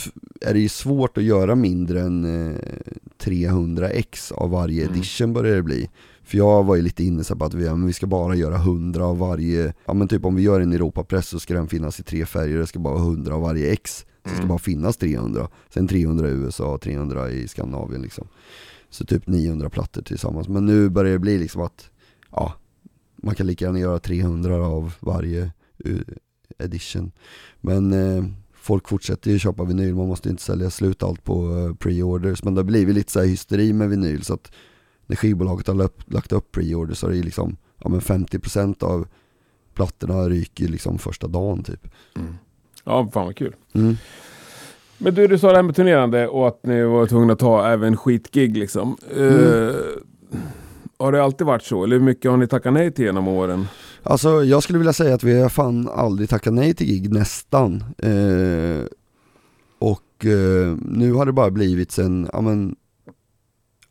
[0.40, 2.57] är det ju svårt att göra mindre än eh,
[3.18, 4.94] 300 ex av varje Mm.
[4.94, 5.90] edition börjar det bli.
[6.24, 8.56] För jag var ju lite inne så på att vi, men vi ska bara göra
[8.56, 12.00] 100 av varje, ja men typ om vi gör en Europapress så ska den finnas
[12.00, 13.96] i tre färger, det ska bara vara 100 av varje ex.
[13.98, 14.48] Så det ska Mm.
[14.48, 15.48] bara finnas 300.
[15.74, 18.28] Sen 300 i USA och 300 i Skandinavien liksom.
[18.90, 20.48] Så typ 900 plattor tillsammans.
[20.48, 21.90] Men nu börjar det bli liksom att,
[22.30, 22.54] ja,
[23.22, 25.42] man kan lika gärna göra 300 av varje
[25.84, 25.92] eh,
[26.58, 27.12] edition.
[27.60, 31.74] Men eh, folk fortsätter ju köpa vinyl, man måste inte sälja slut allt på eh,
[31.74, 32.44] pre-orders.
[32.44, 34.52] Men det har blivit lite så här hysteri med vinyl så att
[35.07, 39.07] när skivbolaget har lagt, lagt upp pre-orders så är det liksom, ja men 50% av
[39.74, 41.88] plattorna ryker liksom första dagen typ.
[42.16, 42.34] Mm.
[42.84, 43.55] Ja, fan vad kul.
[43.72, 43.96] Mm.
[44.98, 47.66] Men du, du sa det här med turnerande och att ni var tvungna att ta
[47.66, 48.96] även skitgig liksom.
[49.16, 49.68] Mm.
[49.68, 49.74] Eh,
[50.98, 51.84] har det alltid varit så?
[51.84, 53.66] Eller hur mycket har ni tackat nej till genom åren?
[54.02, 57.84] Alltså jag skulle vilja säga att vi har fan aldrig tackat nej till gig, nästan.
[57.98, 58.84] Eh,
[59.78, 62.76] och eh, nu har det bara blivit sen, ja men,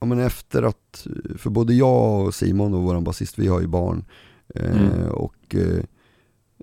[0.04, 3.68] ja men efter att, för både jag och Simon och våran basist, vi har ju
[3.68, 4.06] barn.
[4.56, 5.10] Eh, Mm.
[5.10, 5.84] Och eh,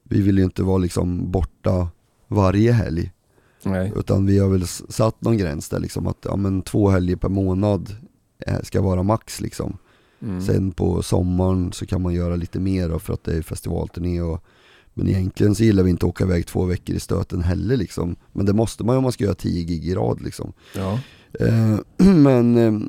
[0.05, 1.88] vi vill ju inte vara liksom borta
[2.28, 3.12] varje helg.
[3.64, 3.93] Nej.
[3.97, 7.28] Utan vi har väl satt någon gräns där liksom att, ja men två helger per
[7.28, 7.97] månad
[8.47, 9.76] eh, ska vara max liksom.
[10.22, 10.41] Mm.
[10.43, 14.20] Sen på sommaren så kan man göra lite mer då för att det är festivalturné
[14.22, 14.45] och
[14.95, 18.16] Men egentligen så gillar vi inte att åka iväg två veckor i stöten heller liksom
[18.32, 20.99] Men det måste man ju om man ska göra tio gig i rad liksom Ja.
[21.41, 21.78] eh,
[22.14, 22.80] Men eh,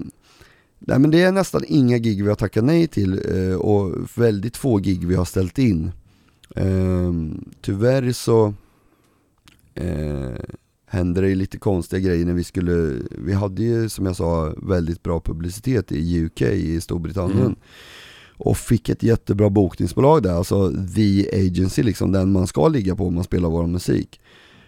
[0.87, 4.57] Nej men det är nästan inga gig vi har tackat nej till eh, och väldigt
[4.57, 5.91] få gig vi har ställt in
[6.55, 7.13] eh,
[7.61, 8.53] Tyvärr så
[9.75, 10.31] eh,
[10.87, 14.53] hände det ju lite konstiga grejer när vi skulle, vi hade ju som jag sa
[14.57, 17.55] väldigt bra publicitet i UK i Storbritannien Mm.
[18.37, 23.07] och fick ett jättebra bokningsbolag där, alltså The Agency liksom, den man ska ligga på
[23.07, 24.21] om man spelar vår musik.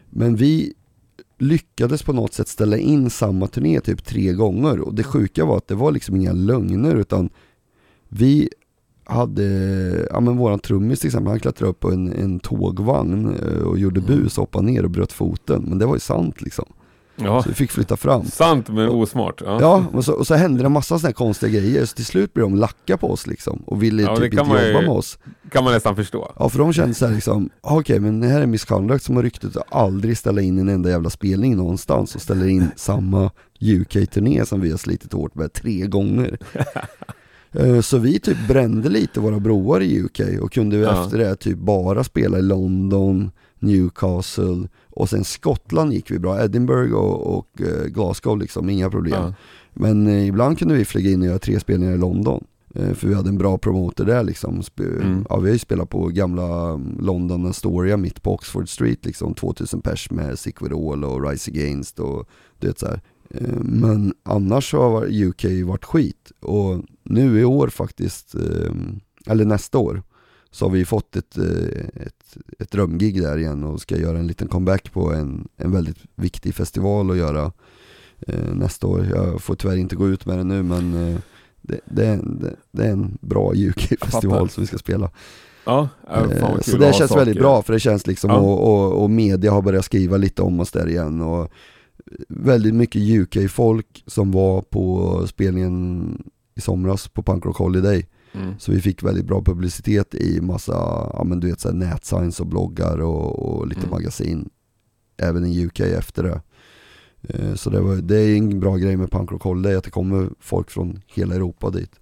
[0.10, 0.74] Men vi
[1.44, 5.58] lyckades på något sätt ställa in samma turné typ tre gånger och det sjuka var
[5.58, 7.30] att det var liksom inga lögner utan
[8.10, 8.50] vi
[9.06, 9.44] hade,
[10.12, 13.78] ja men våran trummis till exempel, han klättrade upp på en, en tågvagn eh, och
[13.78, 15.66] gjorde bus, hoppade ner och bröt foten.
[15.68, 16.66] Men det var ju sant liksom.
[17.16, 17.44] Ja.
[17.44, 18.26] Så vi fick flytta fram.
[18.26, 19.42] Sant men osmart.
[19.46, 19.58] Ja.
[19.62, 22.06] Ja, och så, och så hände det en massa sådana här konstiga grejer, så till
[22.06, 24.82] slut blev de lacka på oss liksom och ville Ja, typ inte man ju- jobba
[24.82, 25.18] med oss.
[25.50, 26.32] Kan man nästan förstå.
[26.40, 29.24] Ja för de kände såhär liksom, ah, okej men det här är misconduct som har
[29.24, 34.46] ryktet att aldrig ställa in en enda jävla spelning någonstans och ställer in samma UK-turné
[34.46, 36.38] som vi har slitit hårt med tre gånger.
[37.56, 41.04] Eh, Så vi typ brände lite våra broar i UK och kunde Ja.
[41.04, 46.94] efter det typ bara spela i London, Newcastle och sen Skottland gick vi bra, Edinburgh
[46.94, 49.24] och, och eh, Glasgow liksom, inga problem.
[49.24, 49.34] Ja.
[49.74, 52.44] Men eh, ibland kunde vi flyga in och göra tre spelningar i London.
[52.76, 54.62] Eh, för vi hade en bra promoter där liksom.
[54.80, 55.26] Mm.
[55.30, 59.34] Ja, vi har ju spelat på gamla mm, London Astoria mitt på Oxford Street liksom.
[59.34, 62.30] 2000 pers med Sick With All och Rise Against och
[62.60, 63.02] du vet så här.
[63.62, 66.32] Men annars så har UK varit skit.
[66.40, 68.36] Och nu i år faktiskt,
[69.26, 70.04] eller nästa år,
[70.54, 72.06] så har vi fått ett, eh,
[72.36, 75.98] ett, ett drömgig där igen och ska göra en liten comeback på en, en väldigt
[76.16, 77.52] viktig festival att göra
[78.28, 79.06] eh, nästa år.
[79.16, 81.20] Jag får tyvärr inte gå ut med det nu men eh,
[81.62, 83.54] det, det, är, en- det, det är en bra.
[83.56, 85.12] UK-festival som vi ska spela.
[85.66, 88.38] Ja, Eh, så det känns väldigt bra för det känns liksom, Ja.
[88.38, 91.52] och, och, och media har börjat skriva lite om oss där igen och
[92.30, 96.18] väldigt mycket UK-folk som var på spelningen
[96.56, 98.06] i somras på Punk Rock Holiday.
[98.34, 98.54] Mm.
[98.60, 100.74] Så vi fick väldigt bra publicitet i massa,
[101.14, 103.92] ja men du vet såhär nätsigns och bloggar och, och lite Mm.
[103.92, 104.50] magasin.
[105.18, 106.42] Även i UK efter det.
[107.30, 109.90] Eh, Så det, var, det är en bra grej med Punk Rock Holiday, att det
[109.92, 112.00] kommer folk från hela Europa dit.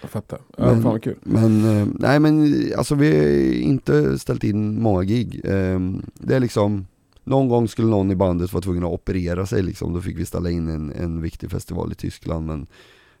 [0.00, 0.38] Jag fattar.
[0.56, 1.16] Ja, Men- fan vad kul.
[1.22, 5.40] Men, eh, nej men alltså vi har inte ställt in många gig.
[5.44, 5.80] Eh,
[6.14, 6.86] Det är liksom,
[7.24, 10.24] någon gång skulle någon i bandet vara tvungen att operera sig liksom, då fick vi
[10.26, 12.46] ställa in en, en viktig festival i Tyskland.
[12.46, 12.66] Men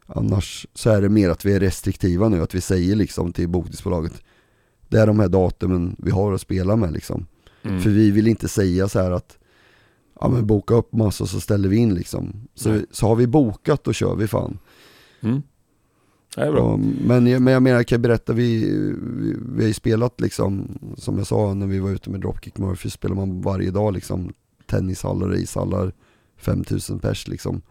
[0.06, 3.48] annars så är det mer att vi är restriktiva nu, att vi säger liksom till
[3.48, 4.22] bokningsbolaget,
[4.88, 7.26] det är de här datumen vi har att spela med liksom.
[7.62, 7.80] Mm.
[7.80, 9.38] För vi vill inte säga så här att
[10.20, 12.32] Ja men boka upp massor så ställer vi in liksom.
[12.54, 14.58] Så, så har vi bokat då kör vi fan.
[15.20, 15.42] Mm.
[16.36, 16.76] Det är bra.
[17.06, 18.64] Men, jag- men jag menar, jag kan berätta, vi,
[19.02, 22.58] vi, vi har ju spelat liksom, som jag sa när vi var ute med Dropkick
[22.58, 24.32] Murphy, spelar man varje dag liksom
[24.66, 25.92] tennishallar, racehallar,
[26.36, 27.62] 5000 pers liksom.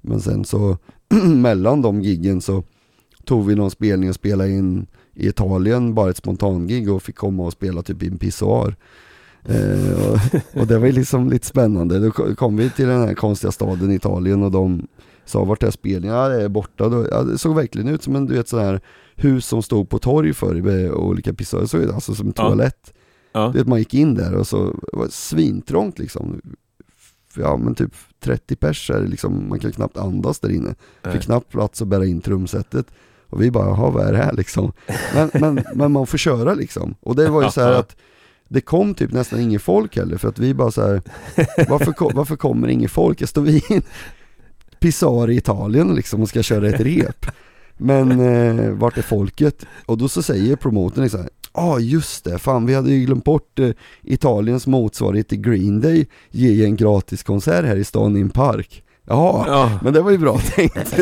[0.00, 0.78] Men sen så,
[1.42, 2.62] mellan de giggen så
[3.24, 7.42] tog vi någon spelning och spelade in i Italien, bara ett spontangig och fick komma
[7.42, 8.76] och spela typ i en pissoar.
[9.44, 10.18] Eh, och,
[10.60, 11.98] och det var ju liksom lite spännande.
[11.98, 14.86] Då ko- kom vi till den här konstiga staden i Italien och de
[15.24, 16.16] sa vart är spelningen?
[16.16, 16.88] Ja det är borta.
[16.88, 18.80] Då, ja, det såg verkligen ut som en du vet sån här
[19.16, 21.76] hus som stod på torg förr med olika pissoarer.
[21.76, 22.42] Ut alltså som en Ja.
[22.48, 22.92] toalett.
[23.32, 23.50] Ja.
[23.52, 26.40] Du vet, man gick in där och så det var svintrångt liksom.
[27.36, 27.92] Ja men typ
[28.24, 30.74] 30 pers det liksom, man kan knappt andas där inne.
[31.12, 32.86] Fick knappt plats att bära in trumsetet.
[33.28, 34.72] Och vi bara, jaha vad är det här liksom?
[35.14, 36.94] Men, men, men man får köra liksom.
[37.00, 37.96] Och det var ju så här att
[38.48, 41.02] det kom typ nästan inget folk heller för att vi bara så här,
[41.68, 43.20] varför, varför kommer inget folk?
[43.20, 43.82] Jag står vi i en
[44.80, 47.26] pissoar i Italien liksom och ska köra ett rep.
[47.76, 49.66] Men eh, vart är folket?
[49.86, 53.24] Och då så säger promotorn liksom, ja ah, just det, fan vi hade ju glömt
[53.24, 53.70] bort eh,
[54.02, 58.82] Italiens motsvarighet till Green Day, ge en gratiskonsert här i stan i en park.
[59.06, 60.94] Jaha, Ja, men det var ju bra tänkt.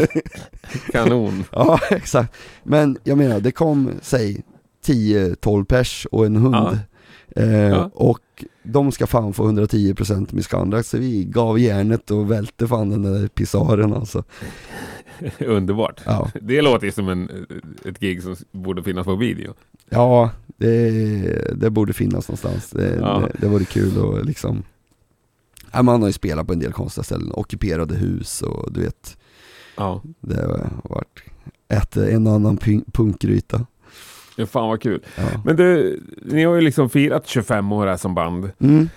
[0.92, 1.44] kanon.
[1.52, 2.34] ja, exakt.
[2.62, 4.42] Men jag menar, det kom, säg
[4.86, 6.54] 10-12 pers och en hund.
[6.54, 7.42] Ja.
[7.42, 7.90] Eh, Ja.
[7.94, 13.02] Och de ska fan få 110% misconduct, så vi gav järnet och välte fan den
[13.02, 14.24] där pisaren alltså.
[15.38, 16.00] Underbart.
[16.06, 17.46] Ja, Det låter ju som en,
[17.84, 19.54] ett gig som borde finnas på video.
[19.88, 22.70] ja det, det borde finnas någonstans.
[22.70, 23.18] Det, Ja.
[23.18, 24.62] det, det vore kul och liksom
[25.82, 29.16] Man har ju spelat på en del konstiga ställen, ockuperade hus och du vet
[29.76, 31.22] Ja, Det har varit
[31.68, 33.66] ett, en och annan punk- punkgryta.
[34.36, 35.00] ja fan vad kul.
[35.16, 35.22] Ja.
[35.44, 38.50] Men du, ni har ju liksom firat 25 år här som band.
[38.58, 38.88] Mm.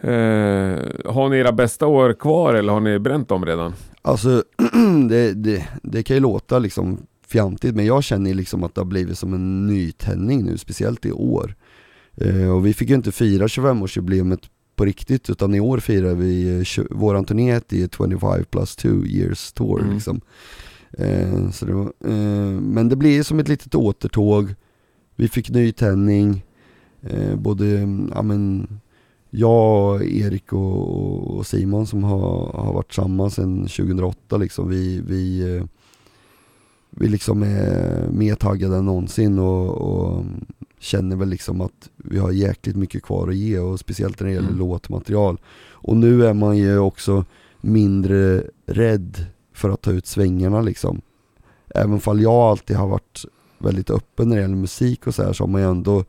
[0.00, 0.82] Eh,
[1.12, 3.74] har ni era bästa år kvar eller har ni bränt dem redan?
[4.02, 4.44] Alltså
[5.08, 8.86] det, det, det kan ju låta liksom fjantigt men jag känner liksom att det har
[8.86, 11.54] blivit som en nytändning nu, speciellt i år.
[12.14, 14.42] Eh, och vi fick ju inte fira 25-årsjubileumet
[14.76, 18.88] på riktigt utan i år firar vi, eh, tjo- våran turné ju 25 plus 2
[19.06, 19.94] years tour Mm.
[19.94, 20.20] liksom.
[20.98, 24.54] Eh, så det var, eh, men det blir som ett litet återtåg,
[25.16, 26.44] vi fick nytändning,
[27.02, 27.66] eh, både,
[28.14, 28.68] ja men
[29.34, 35.56] jag, Erik och, och Simon som har, har varit samman sedan 2008 liksom, vi, vi,
[35.56, 35.64] eh,
[36.90, 40.24] vi liksom är mer taggade än någonsin och, och
[40.78, 44.32] känner väl liksom att vi har jäkligt mycket kvar att ge och speciellt när det
[44.32, 44.58] gäller Mm.
[44.58, 45.40] låtmaterial.
[45.70, 47.24] Och nu är man ju också
[47.60, 51.00] mindre rädd för att ta ut svängarna liksom.
[51.74, 53.24] Även fall jag alltid har varit
[53.58, 56.04] väldigt öppen när det gäller musik och så här så har man ju ändå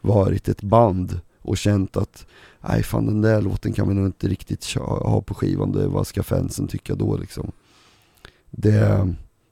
[0.00, 2.26] varit ett band och känt att
[2.68, 6.06] nej fan den där låten kan vi nog inte riktigt ha på skivan, det, vad
[6.06, 7.52] ska fansen tycka då liksom?
[8.50, 9.06] Det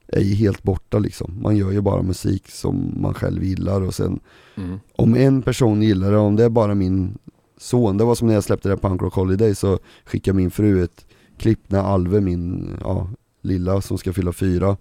[0.08, 3.94] är ju helt borta liksom, man gör ju bara musik som man själv gillar och
[3.94, 4.20] sen
[4.56, 4.80] Mm.
[4.96, 7.18] om en person gillar det, om det är bara min
[7.58, 10.50] son, det var som när jag släppte det här Punk Rock Holiday så skickade min
[10.50, 11.06] fru ett
[11.38, 13.08] klipp när Alve, min ja,
[13.42, 14.76] lilla som ska fylla fyra,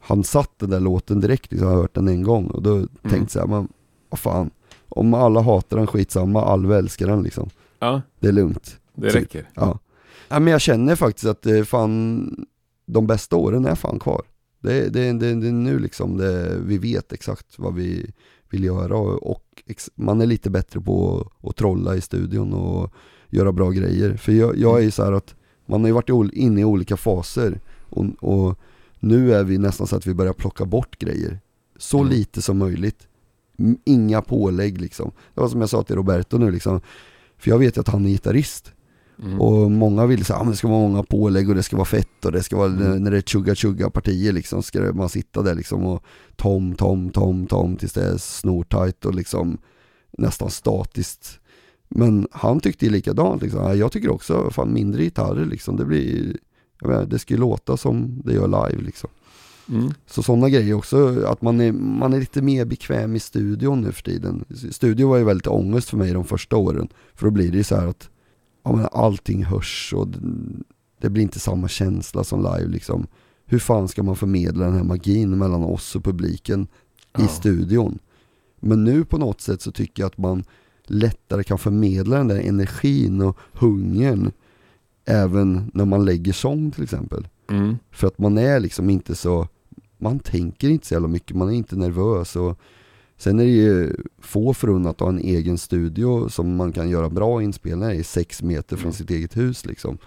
[0.00, 2.86] han satt den där låten direkt, liksom, jag har hört den en gång och då
[3.10, 3.68] tänkte jag men
[4.10, 4.50] vad fan,
[4.88, 7.50] om alla hatar den skitsamma, Alve älskar den liksom,
[7.80, 8.80] Ja, det är lugnt.
[8.94, 9.48] det Så- räcker.
[9.54, 9.78] Ja.
[10.28, 12.46] ja men jag känner faktiskt att det fan,
[12.86, 14.22] de bästa åren är fan kvar.
[14.60, 18.12] Det, det, det, det är nu liksom det, vi vet exakt vad vi
[18.50, 22.52] vill göra och, och ex, man är lite bättre på att, att trolla i studion
[22.52, 22.92] och
[23.30, 24.16] göra bra grejer.
[24.16, 25.34] För jag, jag är ju så här att
[25.66, 27.60] man har ju varit inne i olika faser
[27.90, 28.58] och, och
[28.98, 31.40] nu är vi nästan så att vi börjar plocka bort grejer.
[31.78, 32.10] Så Mm.
[32.10, 33.06] lite som möjligt.
[33.84, 35.10] Inga pålägg liksom.
[35.34, 36.80] Det var som jag sa till Roberto nu liksom,
[37.40, 38.72] för jag vet ju att han är gitarrist.
[39.22, 39.40] Mm.
[39.40, 42.24] Och många vill säga att det ska vara många pålägg och det ska vara fett
[42.24, 43.04] och det ska vara, Mm.
[43.04, 46.04] när det är chugga chugga partier liksom, ska man sitta där liksom och
[46.36, 49.58] tom, tom, tom, tom tills det är snortajt och liksom
[50.18, 51.40] nästan statiskt.
[51.88, 53.60] Men han tyckte ju likadant liksom.
[53.60, 56.36] Ja, Jag tycker också, fan mindre gitarrer liksom, det blir,
[56.80, 59.10] jag menar, det ska ju låta som det gör live liksom.
[59.70, 59.92] Mm.
[60.06, 63.92] Så sådana grejer också, att man är, man är lite mer bekväm i studion nu
[63.92, 64.44] för tiden.
[64.70, 66.88] Studio var ju väldigt ångest för mig de första åren.
[67.14, 68.10] För då blir det ju så här att
[68.64, 70.08] ja, men allting hörs och
[71.00, 73.06] det- blir inte samma känsla som live liksom.
[73.46, 76.62] Hur fan ska man förmedla den här magin mellan oss och publiken
[77.18, 77.28] i Ja.
[77.28, 77.98] studion?
[78.60, 80.44] Men nu på något sätt så tycker jag att man
[80.84, 84.32] lättare kan förmedla den där energin och hungern
[85.04, 87.28] även när man lägger sång till exempel.
[87.50, 87.76] Mm.
[87.90, 89.48] För att man är liksom inte så,
[90.00, 92.58] man tänker inte så jävla mycket, man är inte nervös och
[93.16, 97.08] Sen är det ju få förunnat att ha en egen studio som man kan göra
[97.10, 98.92] bra inspelningar i, sex meter från Mm.
[98.92, 99.98] sitt eget hus liksom.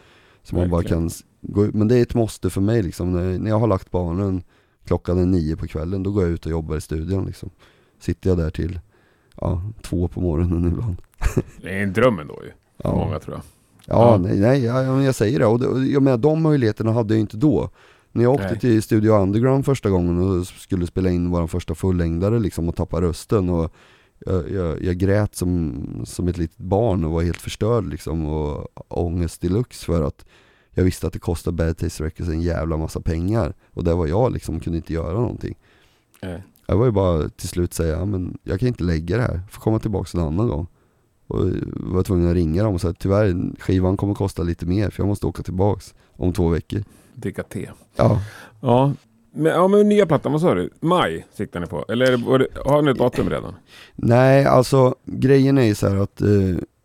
[0.43, 1.09] Så man bara kan
[1.41, 3.91] gå ut, men det är ett måste för mig liksom, när, när jag har lagt
[3.91, 4.43] barnen
[4.85, 7.49] klockan är nio på kvällen, då går jag ut och jobbar i studion liksom.
[7.99, 8.79] Sitter jag där till,
[9.41, 10.95] ja, två på morgonen ibland.
[11.61, 12.49] Det är en dröm ändå ju.
[12.81, 12.95] För Ja.
[12.95, 13.43] många tror jag.
[13.85, 14.17] Ja, Ja.
[14.17, 15.45] nej, nej jag, jag- jag säger det.
[15.45, 17.69] Och det, och jag menar, de möjligheterna hade jag inte då.
[18.15, 18.59] När jag åkte Nej.
[18.59, 23.01] till Studio Underground första gången och skulle spela in vår första fullängdare liksom och tappa
[23.01, 23.73] rösten och
[24.25, 28.67] jag, jag, jag grät som, som ett litet barn och var helt förstörd liksom och
[28.87, 30.25] ångest deluxe för att
[30.71, 34.07] jag visste att det kostade Bad Taste Records en jävla massa pengar och där var
[34.07, 35.55] jag liksom kunde inte göra någonting.
[36.21, 36.43] Nej.
[36.65, 39.41] Jag var ju bara till slut säga, "Ja, men jag kan inte lägga det här,
[39.49, 40.67] får komma tillbaka en annan gång.
[41.27, 41.39] Och
[41.73, 45.07] var tvungen att ringa dem och säga tyvärr, skivan kommer kosta lite mer för jag
[45.07, 46.83] måste åka tillbaks om två veckor.
[47.15, 47.69] Dricka te.
[47.95, 48.21] Ja,
[48.61, 48.93] Ja.
[49.35, 50.69] Men, ja, men nya plattan, vad sa du?
[50.79, 51.85] Maj siktar ni på?
[51.89, 52.05] Eller
[52.39, 53.53] det, har ni ett datum redan?
[53.95, 56.27] nej alltså grejen är ju så här att eh,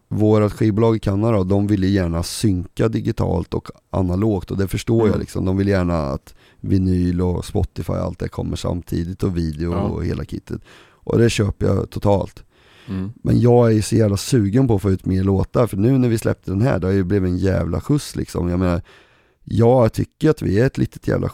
[0.09, 5.11] vårat skivbolag i Kanada, de ville gärna synka digitalt och analogt och det förstår Mm.
[5.13, 5.45] jag liksom.
[5.45, 9.81] De vill gärna att vinyl och Spotify och allt det kommer samtidigt och video Ja.
[9.81, 10.61] och hela kittet.
[10.91, 12.45] Och det köper jag totalt.
[12.89, 13.13] Mm.
[13.23, 15.99] Men jag är ju så jävla sugen på att få ut mer låtar för nu
[15.99, 18.49] när vi släppte den här, det har ju blivit en jävla skjuts liksom.
[18.49, 18.83] Jag menar,
[19.51, 21.31] jag tycker att vi är ett litet jävla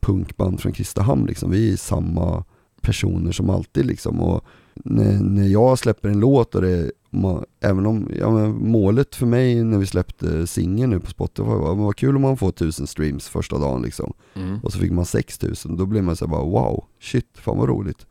[0.00, 1.50] punkband från Kristinehamn liksom.
[1.50, 2.44] Vi är samma
[2.80, 4.20] personer som alltid liksom.
[4.20, 4.44] Och
[4.74, 9.26] när, när jag släpper en låt och det, ma- även om, ja men målet för
[9.26, 12.50] mig när vi släppte singeln nu på Spotify var, men vad kul om man får
[12.52, 14.12] tusen streams första dagen liksom.
[14.34, 14.58] Mm.
[14.62, 18.06] Och så fick man 6000, då blir man så bara wow, shit, fan vad roligt.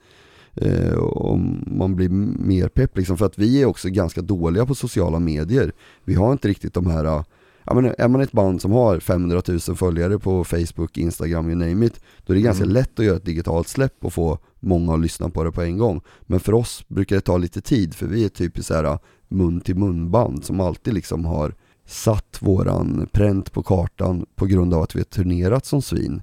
[0.54, 4.76] Eh, och man blir mer pepp liksom, för att vi är också ganska dåliga på
[4.76, 5.72] sociala medier.
[6.04, 7.24] Vi har inte riktigt de här, eh,
[7.68, 11.56] ja men är man ett band som har 500 000 följare på Facebook, Instagram, you
[11.56, 12.74] name it, då är det ganska Mm.
[12.74, 15.78] lätt att göra ett digitalt släpp och få många att lyssna på det på en
[15.78, 16.02] gång.
[16.22, 18.98] Men för oss brukar det ta lite tid, för vi är typiskt så här eh,
[19.28, 21.54] mun till mun band som alltid liksom har
[21.86, 26.22] satt våran pränt på kartan på grund av att vi har turnerat som svin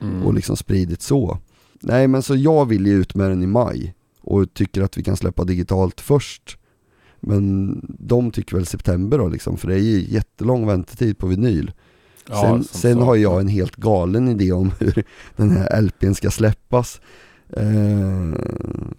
[0.00, 0.22] Mm.
[0.22, 1.38] och liksom spridit så.
[1.80, 5.02] Nej men så jag vill ju ut med den i maj och tycker att vi
[5.02, 6.58] kan släppa digitalt först.
[7.26, 11.72] Men de tycker väl september då liksom, för det är ju jättelång väntetid på vinyl.
[12.28, 15.04] Ja, sen sen har jag en helt galen idé om hur
[15.36, 17.00] den här LPn ska släppas.
[17.56, 18.32] Eh,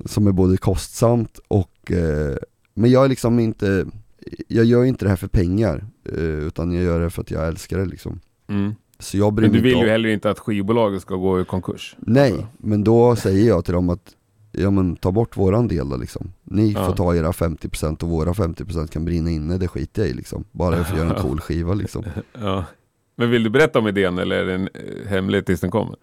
[0.05, 2.35] som är både kostsamt och, eh,
[2.73, 3.85] men jag är liksom inte,
[4.47, 5.85] jag gör inte det här för pengar.
[6.05, 8.19] Eh, utan jag gör det för att jag älskar det liksom.
[8.49, 8.75] Mm.
[8.99, 11.95] Så jag bryr Men du vill ju heller inte att skivbolaget ska gå i konkurs.
[11.99, 14.15] Nej, men då säger jag till dem att
[14.57, 16.31] Ja men ta bort våran del då liksom.
[16.43, 16.85] Ni Ja.
[16.85, 20.43] får ta era 50% och våra 50% kan brinna inne, det skiter jag i liksom.
[20.51, 22.03] Bara jag får göra en cool skiva liksom.
[22.41, 22.65] Ja.
[23.15, 25.95] Men vill du berätta om idén eller är den eh, hemlig tills den kommer?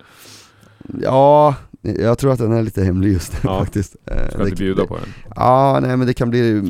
[1.03, 3.59] Ja, jag tror att den är lite hemlig just nu Ja.
[3.61, 3.97] faktiskt.
[4.07, 5.09] Eh, Ska inte bjuda på den?
[5.37, 6.63] Ja, nej men det kan bli,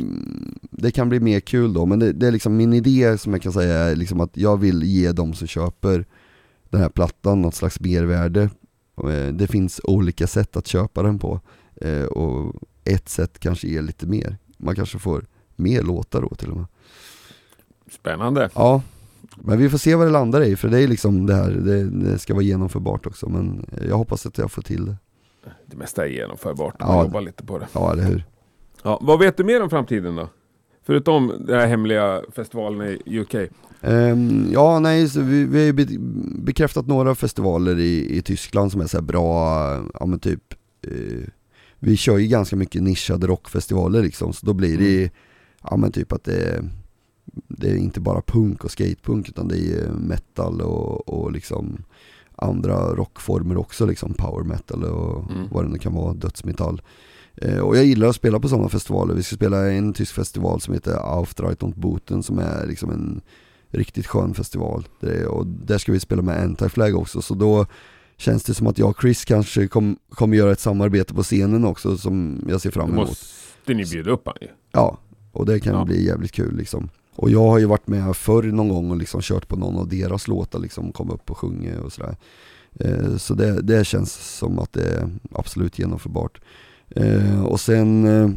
[0.70, 1.86] det kan bli mer kul då.
[1.86, 4.56] Men det, det är liksom min idé som jag kan säga är liksom att jag
[4.56, 6.04] vill ge de som köper
[6.70, 8.42] den här plattan något slags mervärde.
[9.04, 11.40] Eh, Det finns olika sätt att köpa den på.
[11.80, 12.54] Eh, Och
[12.84, 14.36] ett sätt kanske ger lite mer.
[14.56, 15.24] Man kanske får
[15.56, 16.66] mer låtar då till och med.
[17.90, 18.50] Spännande.
[18.54, 18.82] Ja,
[19.36, 21.84] men vi får se vad det landar i för det är liksom det här, det,
[21.84, 23.28] det ska vara genomförbart också.
[23.28, 24.96] Men jag hoppas att jag får till det.
[25.66, 26.74] Det mesta är genomförbart.
[26.78, 26.86] Ja.
[26.86, 27.66] Man jobbar lite på det.
[27.72, 28.24] Ja, eller hur?
[28.82, 30.28] Ja, vad vet du mer om framtiden då?
[30.86, 33.34] Förutom den här hemliga festivalen i UK.
[33.80, 35.98] Ehm, ja, nej, vi, vi har ju be-
[36.44, 39.64] bekräftat några festivaler i, i Tyskland som är så bra,
[40.00, 40.54] ja men typ
[40.86, 41.28] eh,
[41.80, 45.10] Vi kör ju ganska mycket nischade rockfestivaler liksom, så då blir det
[45.70, 46.64] Ja men typ att det är,
[47.48, 51.84] det är inte bara punk och skatepunk utan det är metal och, och liksom
[52.36, 55.48] andra rockformer också liksom, power metal och Mm.
[55.50, 56.82] vad det nu kan vara, dödsmetall
[57.42, 59.14] Eh, Och jag gillar att spela på sådana festivaler.
[59.14, 63.20] Vi ska spela en tysk festival som heter Auftreit und Boten som är liksom en
[63.70, 64.88] riktigt skön festival.
[65.00, 67.66] Det, och där ska vi spela med Anti-Flag också, så då
[68.20, 71.64] känns det som att jag och Chris kanske kom, kommer göra ett samarbete på scenen
[71.64, 73.08] också som jag ser fram Då emot.
[73.08, 74.48] måste ni bjuda upp han ju.
[74.72, 74.98] Ja,
[75.32, 75.84] och det kan Ja.
[75.84, 76.88] bli jävligt kul liksom.
[77.16, 79.88] Och jag har ju varit med förr någon gång och liksom kört på någon av
[79.88, 82.16] deras låtar liksom, kom upp och sjungit och sådär.
[82.80, 86.40] Eh, så det, det känns som att det är absolut genomförbart.
[86.90, 88.30] Eh, och sen, eh,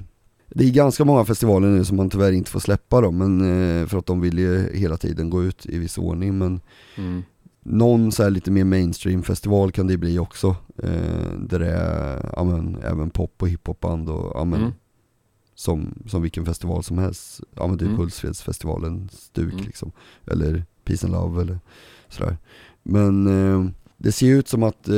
[0.49, 3.41] det är ganska många festivaler nu som man tyvärr inte får släppa dem, men
[3.81, 6.37] eh, för att de vill ju hela tiden gå ut i viss ordning.
[6.37, 6.61] Men
[6.97, 7.23] Mm.
[7.63, 10.55] Någon så här lite mer mainstream festival kan det bli också.
[10.83, 14.71] Eh, där det är ja, men, även pop och hiphopband och ja, men, Mm.
[15.55, 17.39] som, som vilken festival som helst.
[17.55, 17.97] Ja men typ Mm.
[17.99, 19.65] Hultsfredsfestivalen, Stuk Mm.
[19.65, 19.91] liksom.
[20.27, 21.59] Eller Peace and Love eller
[22.09, 22.37] sådär.
[22.83, 24.93] Men eh, det ser ut som att eh,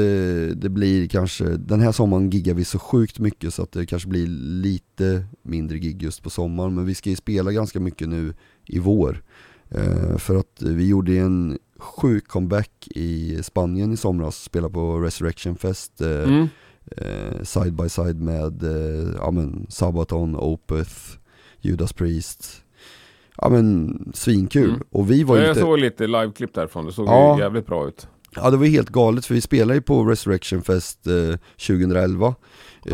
[0.56, 4.10] det blir kanske, den här sommaren giggar vi så sjukt mycket så att det kanske
[4.10, 4.28] blir
[4.62, 6.76] lite mindre gig just på sommaren.
[6.76, 8.34] Men vi ska ju spela ganska mycket nu
[8.66, 9.24] i vår.
[9.70, 15.56] Eh, för att vi gjorde en sjuk comeback i Spanien i somras, spelade på Resurrection
[15.56, 16.02] Fest.
[16.02, 16.48] Eh, Mm.
[16.98, 20.96] eh, side by side med eh, ja, men Sabaton, Opeth,
[21.62, 22.62] Judas Priest.
[23.38, 24.70] Ja men svinkul.
[24.70, 24.82] Mm.
[24.92, 27.40] Och vi var Ja, ju jag lite, såg lite liveklipp därifrån, det såg Ja.
[27.40, 28.08] jävligt bra ut.
[28.36, 32.28] ja det var helt galet för vi spelade ju på Resurrection Fest eh, 2011.
[32.28, 32.34] Eh,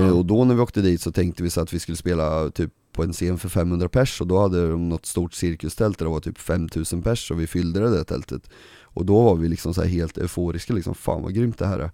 [0.04, 0.14] Ja.
[0.14, 2.72] och då när vi åkte dit så tänkte vi så att vi skulle spela typ
[2.94, 6.12] på en scen för 500 pers och då hade de något stort cirkustält där det
[6.12, 8.50] var typ 5000 pers och vi fyllde det där tältet.
[8.94, 11.80] Och då var vi liksom så här helt euforiska liksom, fan vad grymt det här
[11.80, 11.92] är.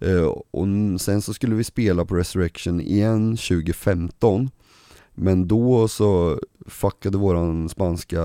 [0.00, 0.66] Eh, och
[1.00, 4.50] sen så skulle vi spela på Resurrection igen 2015
[5.14, 8.20] Men då så fuckade våran spanska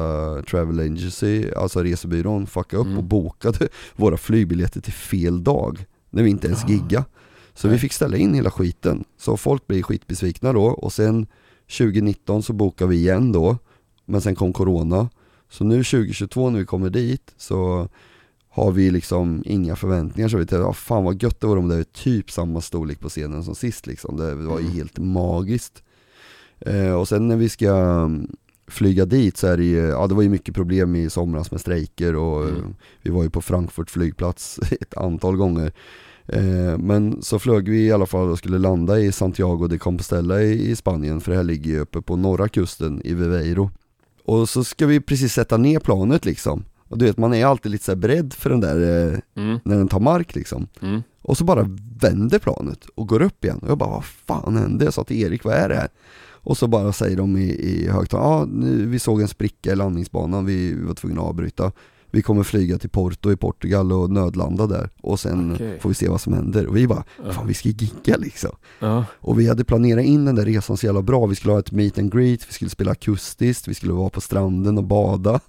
[0.50, 2.98] travel agency, alltså resebyrån, fuckade upp Mm.
[2.98, 6.68] och bokade våra flygbiljetter till fel dag När vi inte ens Ah.
[6.68, 7.06] gigga
[7.54, 7.80] Så vi Nej.
[7.82, 11.28] fick ställa in hela skiten Så folk blev skitbesvikna då och sen
[11.78, 13.58] 2019 så bokade vi igen då
[14.06, 15.10] Men sen kom corona
[15.50, 17.88] Så nu 2022 när vi kommer dit så
[18.50, 21.68] har vi liksom inga förväntningar så vi tänkte, ja, fan vad gött det vore om
[21.68, 24.18] det är typ samma storlek på scenen som sist liksom.
[24.18, 24.76] Det var ju Mm.
[24.78, 25.84] helt magiskt.
[26.60, 28.28] Eh, och sen när vi ska mm,
[28.68, 31.62] flyga dit så är det ju, ja det var ju mycket problem i somras med
[31.62, 32.76] strejker och Mm.
[33.02, 35.72] vi var ju på Frankfurt flygplats ett antal gånger.
[36.28, 40.42] Eh, men så flög vi i alla fall och skulle landa i Santiago de Compostela
[40.42, 43.72] i, i Spanien för det här ligger ju uppe på norra kusten i Viveiro.
[44.26, 46.64] Och så ska vi precis sätta ner planet liksom.
[46.90, 49.60] Och du vet man är alltid lite så beredd för den där, eh, Mm.
[49.66, 50.68] när den tar mark liksom.
[50.82, 51.02] Mm.
[51.22, 51.66] Och så bara
[52.02, 53.60] vänder planet och går upp igen.
[53.62, 54.86] Och jag bara, vad fan hände?
[54.86, 55.90] Jag sa till Erik, vad är det här?
[56.42, 59.76] Och så bara säger de i, i högtalaren, ja nu- vi såg en spricka i
[59.76, 61.72] landningsbanan, vi, vi var tvungna att avbryta.
[62.12, 64.90] Vi kommer flyga till Porto i Portugal och nödlanda där.
[65.02, 65.80] Och sen Okej.
[65.80, 66.68] får vi se vad som händer.
[66.68, 68.52] Och vi bara, fan vi ska gigga liksom.
[68.80, 69.06] Ja.
[69.12, 71.26] Och vi hade planerat in den där resan så jävla bra.
[71.26, 74.22] Vi skulle ha ett meet and greet, vi skulle spela akustiskt, vi skulle vara på
[74.22, 75.40] stranden och bada.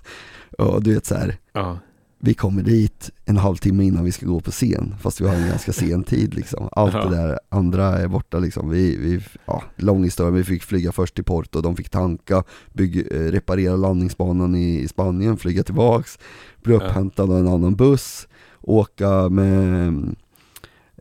[0.61, 1.79] Och du vet så här, Ja.
[2.19, 5.49] vi kommer dit en halvtimme innan vi ska gå på scen, fast vi har en
[5.49, 6.69] ganska sen tid liksom.
[6.73, 7.05] Allt Ja.
[7.05, 8.71] det där andra är borta liksom.
[8.71, 12.43] Vi, vi, ja, lång historia, vi fick flyga först till Porto, de fick tanka,
[12.73, 16.19] bygg, eh, reparera landningsbanan i, i Spanien, flyga tillbaks,
[16.63, 16.81] bli Ja.
[16.81, 18.29] upphämtad av en annan buss,
[18.61, 19.89] åka med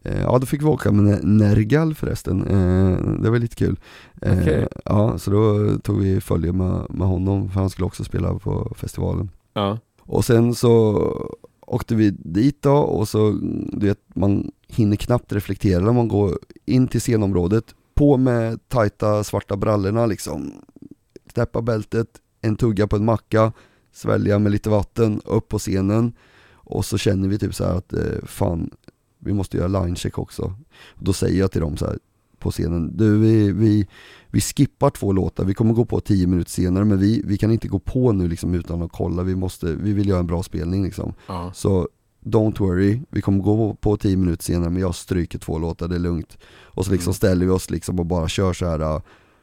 [0.04, 3.80] eh, Ja då fick vi åka med Nergal förresten, eh, det var lite kul
[4.22, 4.68] Okej.
[4.86, 8.74] Ja, så då tog vi följe med, med honom, för han skulle också spela på
[8.78, 9.30] festivalen
[9.60, 9.80] Ja.
[10.02, 11.04] och sen så
[11.62, 13.32] åkte vi dit då och så,
[13.74, 19.24] du vet, man hinner knappt reflektera när man går in till scenområdet, på med tajta
[19.24, 20.54] svarta brallorna liksom,
[21.34, 22.08] knäppa bältet,
[22.42, 23.54] en tugga på en macka,
[23.92, 26.14] svälja med lite vatten, upp på scenen
[26.52, 28.70] och så känner vi typ så här att eh, fan,
[29.20, 30.54] vi måste göra linecheck också.
[31.00, 32.00] Då säger jag till dem så här
[32.40, 33.88] på scenen, du vi, vi,
[34.32, 37.52] vi skippar två låtar, vi kommer gå på tio minuter senare men vi, vi kan
[37.52, 40.44] inte gå på nu liksom utan att kolla, vi måste, vi vill göra en bra
[40.44, 41.14] spelning liksom.
[41.28, 41.52] Ja.
[41.54, 41.88] Så
[42.26, 45.96] don't worry, vi kommer gå på tio minuter senare men jag stryker två låtar, det
[45.96, 46.38] är lugnt.
[46.64, 47.14] Och så liksom Mm.
[47.16, 49.02] ställer vi oss liksom och bara kör så här äh,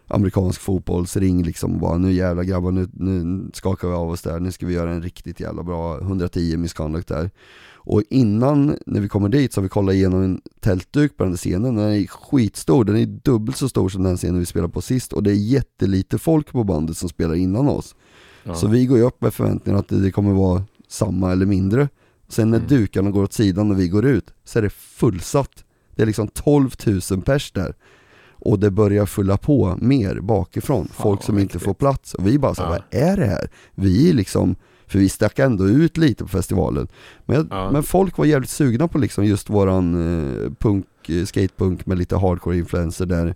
[0.09, 4.41] amerikansk fotbollsring liksom och bara nu jävla grabbar nu, nu skakar vi av oss där,
[4.41, 7.31] nu ska vi göra en riktigt jävla bra 110 misconduct där.
[7.89, 11.37] Och innan, när vi kommer dit, så har vi kollat igenom en tältduk på den
[11.37, 14.81] scenen, den är skitstor, den är dubbelt så stor som den scenen vi spelade på
[14.83, 17.95] sist och det är jättelite folk på bandet som spelar innan oss.
[18.45, 18.55] Ja.
[18.55, 21.89] Så vi går ju upp med förväntningar att det kommer vara samma eller mindre.
[22.29, 22.69] Sen när Mm.
[22.69, 25.65] dukarna går åt sidan och vi går ut, så är det fullsatt.
[25.95, 26.71] Det är liksom 12
[27.11, 27.75] 000 pers där.
[28.39, 32.15] Och det börjar fylla på mer bakifrån, folk som inte får plats.
[32.15, 32.79] Och vi bara så här, Ja.
[32.93, 33.51] vad är det här?
[33.75, 34.57] Vi är liksom,
[34.87, 36.89] för vi stack ändå ut lite på festivalen.
[37.25, 37.71] Men, jag, Ja.
[37.73, 42.17] men folk var jävligt sugna på liksom just våran eh, punk, eh, skatepunk med lite
[42.17, 43.35] hardcore-influenser där,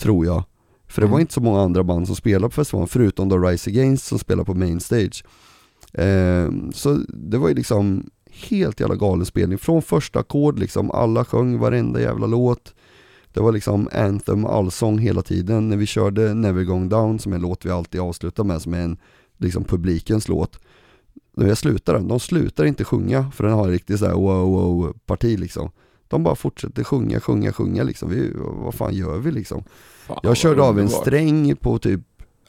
[0.00, 0.42] tror jag.
[0.88, 1.12] För det Mm.
[1.12, 4.18] var inte så många andra band som spelade på festivalen, förutom då Rise Against som
[4.18, 5.24] spelar på main stage.
[5.92, 8.10] Eh, så det var ju liksom
[8.48, 12.74] helt jävla galen spelning, från första ackord liksom, alla sjöng varenda jävla låt.
[13.32, 15.68] Det var liksom anthem, allsång hela tiden.
[15.68, 18.74] När vi körde Never Going Down, som är en låt vi alltid avslutar med, som
[18.74, 18.96] är en
[19.38, 20.58] liksom publikens låt.
[21.38, 24.50] När jag slutar den, de slutar inte sjunga, för den har en riktigt såhär wow
[24.50, 25.70] wow parti liksom.
[26.08, 28.10] De bara fortsätter sjunga, sjunga, sjunga liksom.
[28.10, 29.64] Vi, vad fan gör vi liksom?
[30.06, 32.00] Fan, Jag körde av en sträng på typ,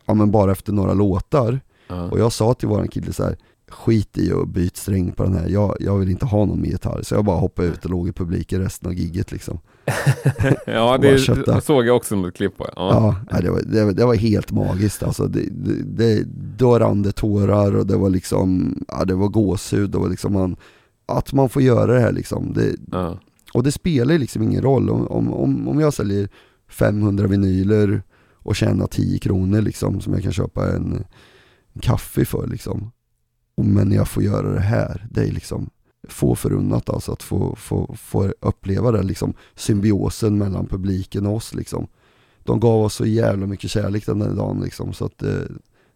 [0.05, 1.59] ja men bara efter några låtar.
[1.87, 2.11] Ja.
[2.11, 3.37] Och jag sa till våran kille så här:
[3.67, 6.69] skit i och byt sträng på den här, jag, jag vill inte ha någon mer
[6.69, 7.01] gitarr.
[7.01, 9.59] Så jag bara hoppade ut och låg i publiken resten av gigget liksom.
[10.65, 11.61] ja, det kötta.
[11.61, 12.69] såg jag också något klipp på.
[12.75, 13.15] Ja.
[13.31, 15.27] Ja, det, var, det, det var helt magiskt alltså.
[15.27, 16.23] Det, det, det,
[16.57, 20.33] då rann det tårar och det var liksom, ja det var gåshud, det var liksom
[20.33, 20.55] man,
[21.05, 22.53] att man får göra det här liksom.
[22.53, 23.19] Det, Ja.
[23.53, 26.29] och det spelar liksom ingen roll om, om, om, jag säljer
[26.69, 28.03] 500 vinyler
[28.33, 31.03] och tjänar 10 kronor liksom som jag kan köpa en,
[31.73, 32.91] en kaffe för liksom.
[33.61, 35.69] Men jag får göra det här, det är liksom
[36.09, 41.53] få förunnat alltså att få, få, få uppleva den liksom symbiosen mellan publiken och oss
[41.53, 41.87] liksom.
[42.43, 45.47] De gav oss så jävla mycket kärlek den där dagen liksom så att det,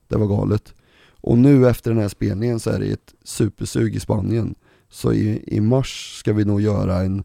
[0.07, 0.73] det var galet.
[1.21, 4.55] Och nu efter den här spelningen så är det ett supersug i Spanien.
[4.89, 7.23] Så i, i mars ska vi nog göra en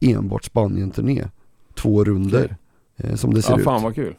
[0.00, 1.24] enbart Spanien-turné.
[1.74, 2.56] Två runder
[2.96, 3.64] eh, som det ser ja, ut.
[3.64, 4.14] fan vad kul.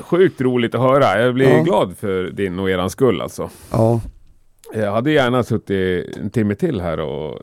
[0.00, 1.22] Sjukt roligt att höra.
[1.22, 1.62] Jag blir Ja.
[1.62, 3.50] glad för din och eran skull alltså.
[3.70, 4.00] Ja,
[4.74, 7.42] Jag hade gärna suttit en timme till här och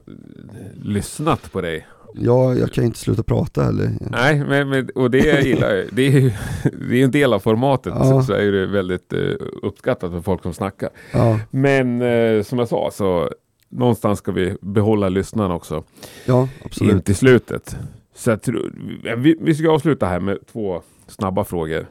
[0.84, 1.88] lyssnat på dig.
[2.14, 3.92] ja, jag kan inte sluta prata heller.
[4.00, 6.32] Nej, men, men, och det jag gillar, det är ju
[6.90, 7.94] det är en del av formatet.
[7.98, 8.04] Ja.
[8.04, 9.20] Så, så är det väldigt eh,
[9.62, 10.90] uppskattat för folk som snackar.
[11.12, 13.30] Ja, Men eh, som jag sa, så
[13.70, 15.84] någonstans ska vi behålla lyssnarna också.
[16.26, 17.06] ja In absolut.
[17.06, 17.76] till slutet.
[18.16, 18.72] Så jag tror,
[19.18, 21.88] vi, vi ska avsluta här med två snabba frågor.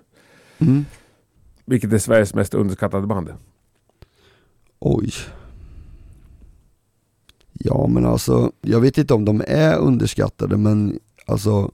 [0.59, 0.85] Mm.
[1.65, 3.33] Vilket är Sveriges mest underskattade band?
[4.85, 5.11] Oj.
[7.53, 11.71] Ja men alltså, jag vet inte om de är underskattade men alltså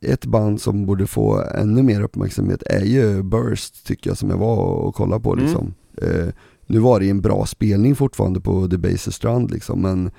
[0.00, 4.36] ett band som borde få ännu mer uppmärksamhet är ju Burst tycker jag som jag
[4.36, 5.44] var och kollade på Mm.
[5.44, 5.74] liksom.
[5.96, 6.26] Eh,
[6.66, 10.10] nu var det en bra spelning fortfarande på Debaser Strand liksom men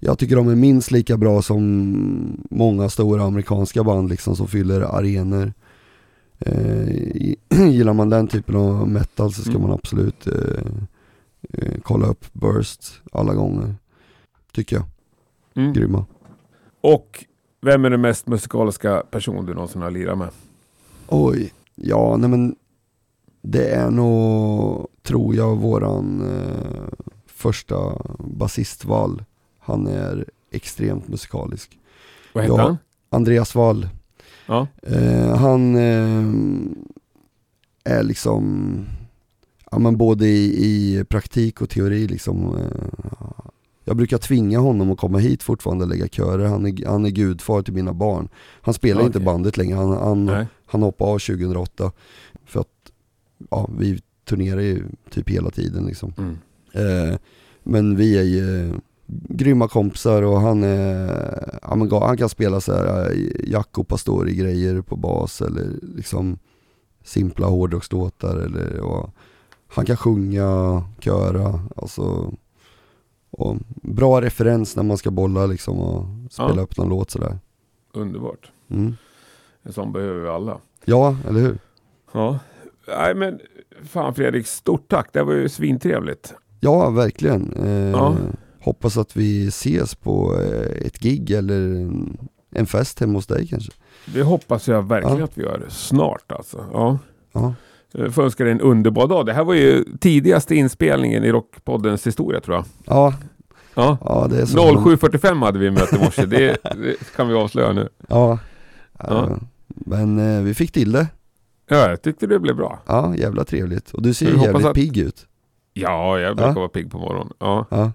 [0.00, 4.80] jag tycker de är minst lika bra som många stora amerikanska band liksom som fyller
[4.80, 5.52] arenor.
[6.38, 6.88] Eh,
[7.70, 9.62] gillar man den typen av metal så ska Mm.
[9.62, 10.72] man absolut eh,
[11.52, 13.74] eh, kolla upp Burst alla gånger.
[14.52, 14.84] Tycker jag.
[15.54, 15.72] Mm.
[15.72, 16.04] Grymma.
[16.80, 17.24] Och
[17.60, 20.28] vem är den mest musikaliska person du någonsin har lirat med?
[21.08, 21.52] Oj.
[21.74, 22.56] Ja, nej men
[23.42, 26.88] det är nog, tror jag, våran eh,
[27.26, 27.76] första
[28.18, 29.24] basistval.
[29.58, 31.78] Han är extremt musikalisk.
[32.32, 32.62] Vad heter Ja.
[32.62, 32.76] han?
[33.10, 33.88] Andreas Wall.
[34.46, 34.66] Ja.
[34.82, 36.24] Eh, han eh,
[37.84, 38.86] är liksom,
[39.74, 42.56] ja men både i, i praktik och teori liksom.
[42.56, 43.50] Eh,
[43.84, 46.46] jag brukar tvinga honom att komma hit fortfarande och lägga körer.
[46.46, 48.28] Han är, han är gudfar till mina barn.
[48.62, 49.06] Han spelar Okej.
[49.06, 49.76] inte bandet längre.
[49.76, 50.46] Han, han, Nej.
[50.66, 51.92] han hoppade av 2008.
[52.46, 52.68] För att,
[53.50, 56.12] ja vi turnerar ju typ hela tiden liksom.
[56.18, 56.36] Mm.
[56.72, 57.18] Eh,
[57.62, 58.72] men vi är ju
[59.28, 64.34] grymma kompisar och han är, ja, men han kan spela så här eh, Jaco Pastori
[64.34, 66.38] grejer på bas eller liksom
[67.04, 69.10] simpla hårdrockslåtar eller och
[69.76, 72.32] han kan sjunga, köra, alltså
[73.30, 76.60] och bra referens när man ska bolla liksom och spela Ja.
[76.62, 77.38] upp någon låt sådär.
[77.92, 78.50] Underbart.
[78.70, 78.96] Mm.
[79.62, 80.58] En sån behöver vi alla.
[80.84, 81.58] Ja, eller hur?
[82.12, 82.38] Ja.
[82.88, 83.40] Nej men
[83.84, 85.08] fan Fredrik, stort tack.
[85.12, 86.34] Det var ju svintrevligt.
[86.60, 87.52] Ja, verkligen.
[87.52, 88.16] Eh, Ja.
[88.60, 92.18] Hoppas att vi ses på eh, ett gig eller en,
[92.50, 93.72] en fest hemma hos dig kanske.
[94.14, 95.24] Det hoppas jag verkligen Ja.
[95.24, 95.66] att vi gör.
[95.68, 96.66] Snart alltså.
[96.72, 96.98] Ja.
[97.32, 97.54] Ja,
[98.10, 99.26] får önska dig en underbar dag.
[99.26, 102.64] Det här var ju tidigaste inspelningen i Rockpoddens historia tror jag.
[102.86, 103.14] ja,
[103.74, 103.98] Ja.
[104.00, 104.58] ja det är så.
[104.58, 106.26] 07.45 hade vi möte i morse.
[106.26, 107.88] Det, det kan vi avslöja nu.
[108.08, 108.38] Ja,
[108.98, 109.38] Ja.
[109.66, 111.06] men eh, vi fick till det.
[111.68, 112.78] Ja, jag tyckte det blev bra.
[112.86, 113.90] Ja, jävla trevligt.
[113.90, 115.26] Och du ser ju jävligt att- pigg ut.
[115.72, 116.54] Ja, jag brukar Ja.
[116.54, 117.32] vara pigg på morgonen.
[117.38, 117.66] Ja.
[117.70, 117.92] Ja.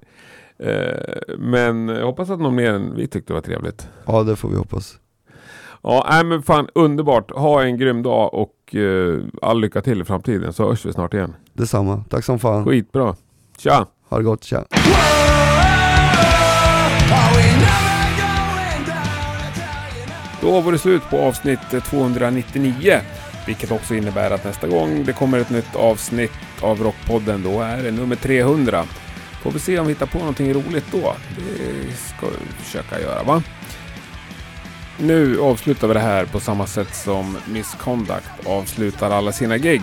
[0.65, 3.87] Eh, men jag hoppas att någon mer än vi tyckte det var trevligt.
[4.05, 4.97] ja, det får vi hoppas.
[5.81, 7.31] Ja, nej, men fan underbart.
[7.31, 11.13] Ha en grym dag och eh, all lycka till i framtiden så hörs vi snart
[11.13, 11.35] igen.
[11.53, 12.03] Detsamma.
[12.09, 12.65] Tack som fan.
[12.65, 13.15] Skitbra.
[13.57, 13.85] Tja!
[14.09, 14.65] Ha det gott, tja.
[20.41, 22.99] Då var det slut på avsnitt 299.
[23.47, 26.31] Vilket också innebär att nästa gång det kommer ett nytt avsnitt
[26.61, 28.83] av Rockpodden, då är det nummer 300.
[29.41, 31.15] Får vi se om vi hittar på någonting roligt då.
[31.35, 33.43] Det ska vi försöka göra va?
[35.01, 39.81] Nu avslutar vi det här på samma sätt som Misconduct avslutar alla sina gig.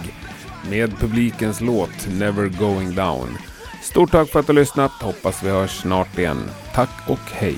[0.70, 3.38] Med publikens låt Never Going Down.
[3.82, 4.92] Stort tack för att du har lyssnat.
[4.92, 6.50] Hoppas vi hörs snart igen.
[6.74, 7.56] Tack och hej!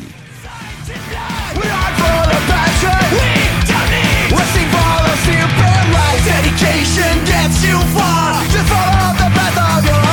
[6.24, 8.42] Dedication gets you far.
[8.52, 10.07] to follow the path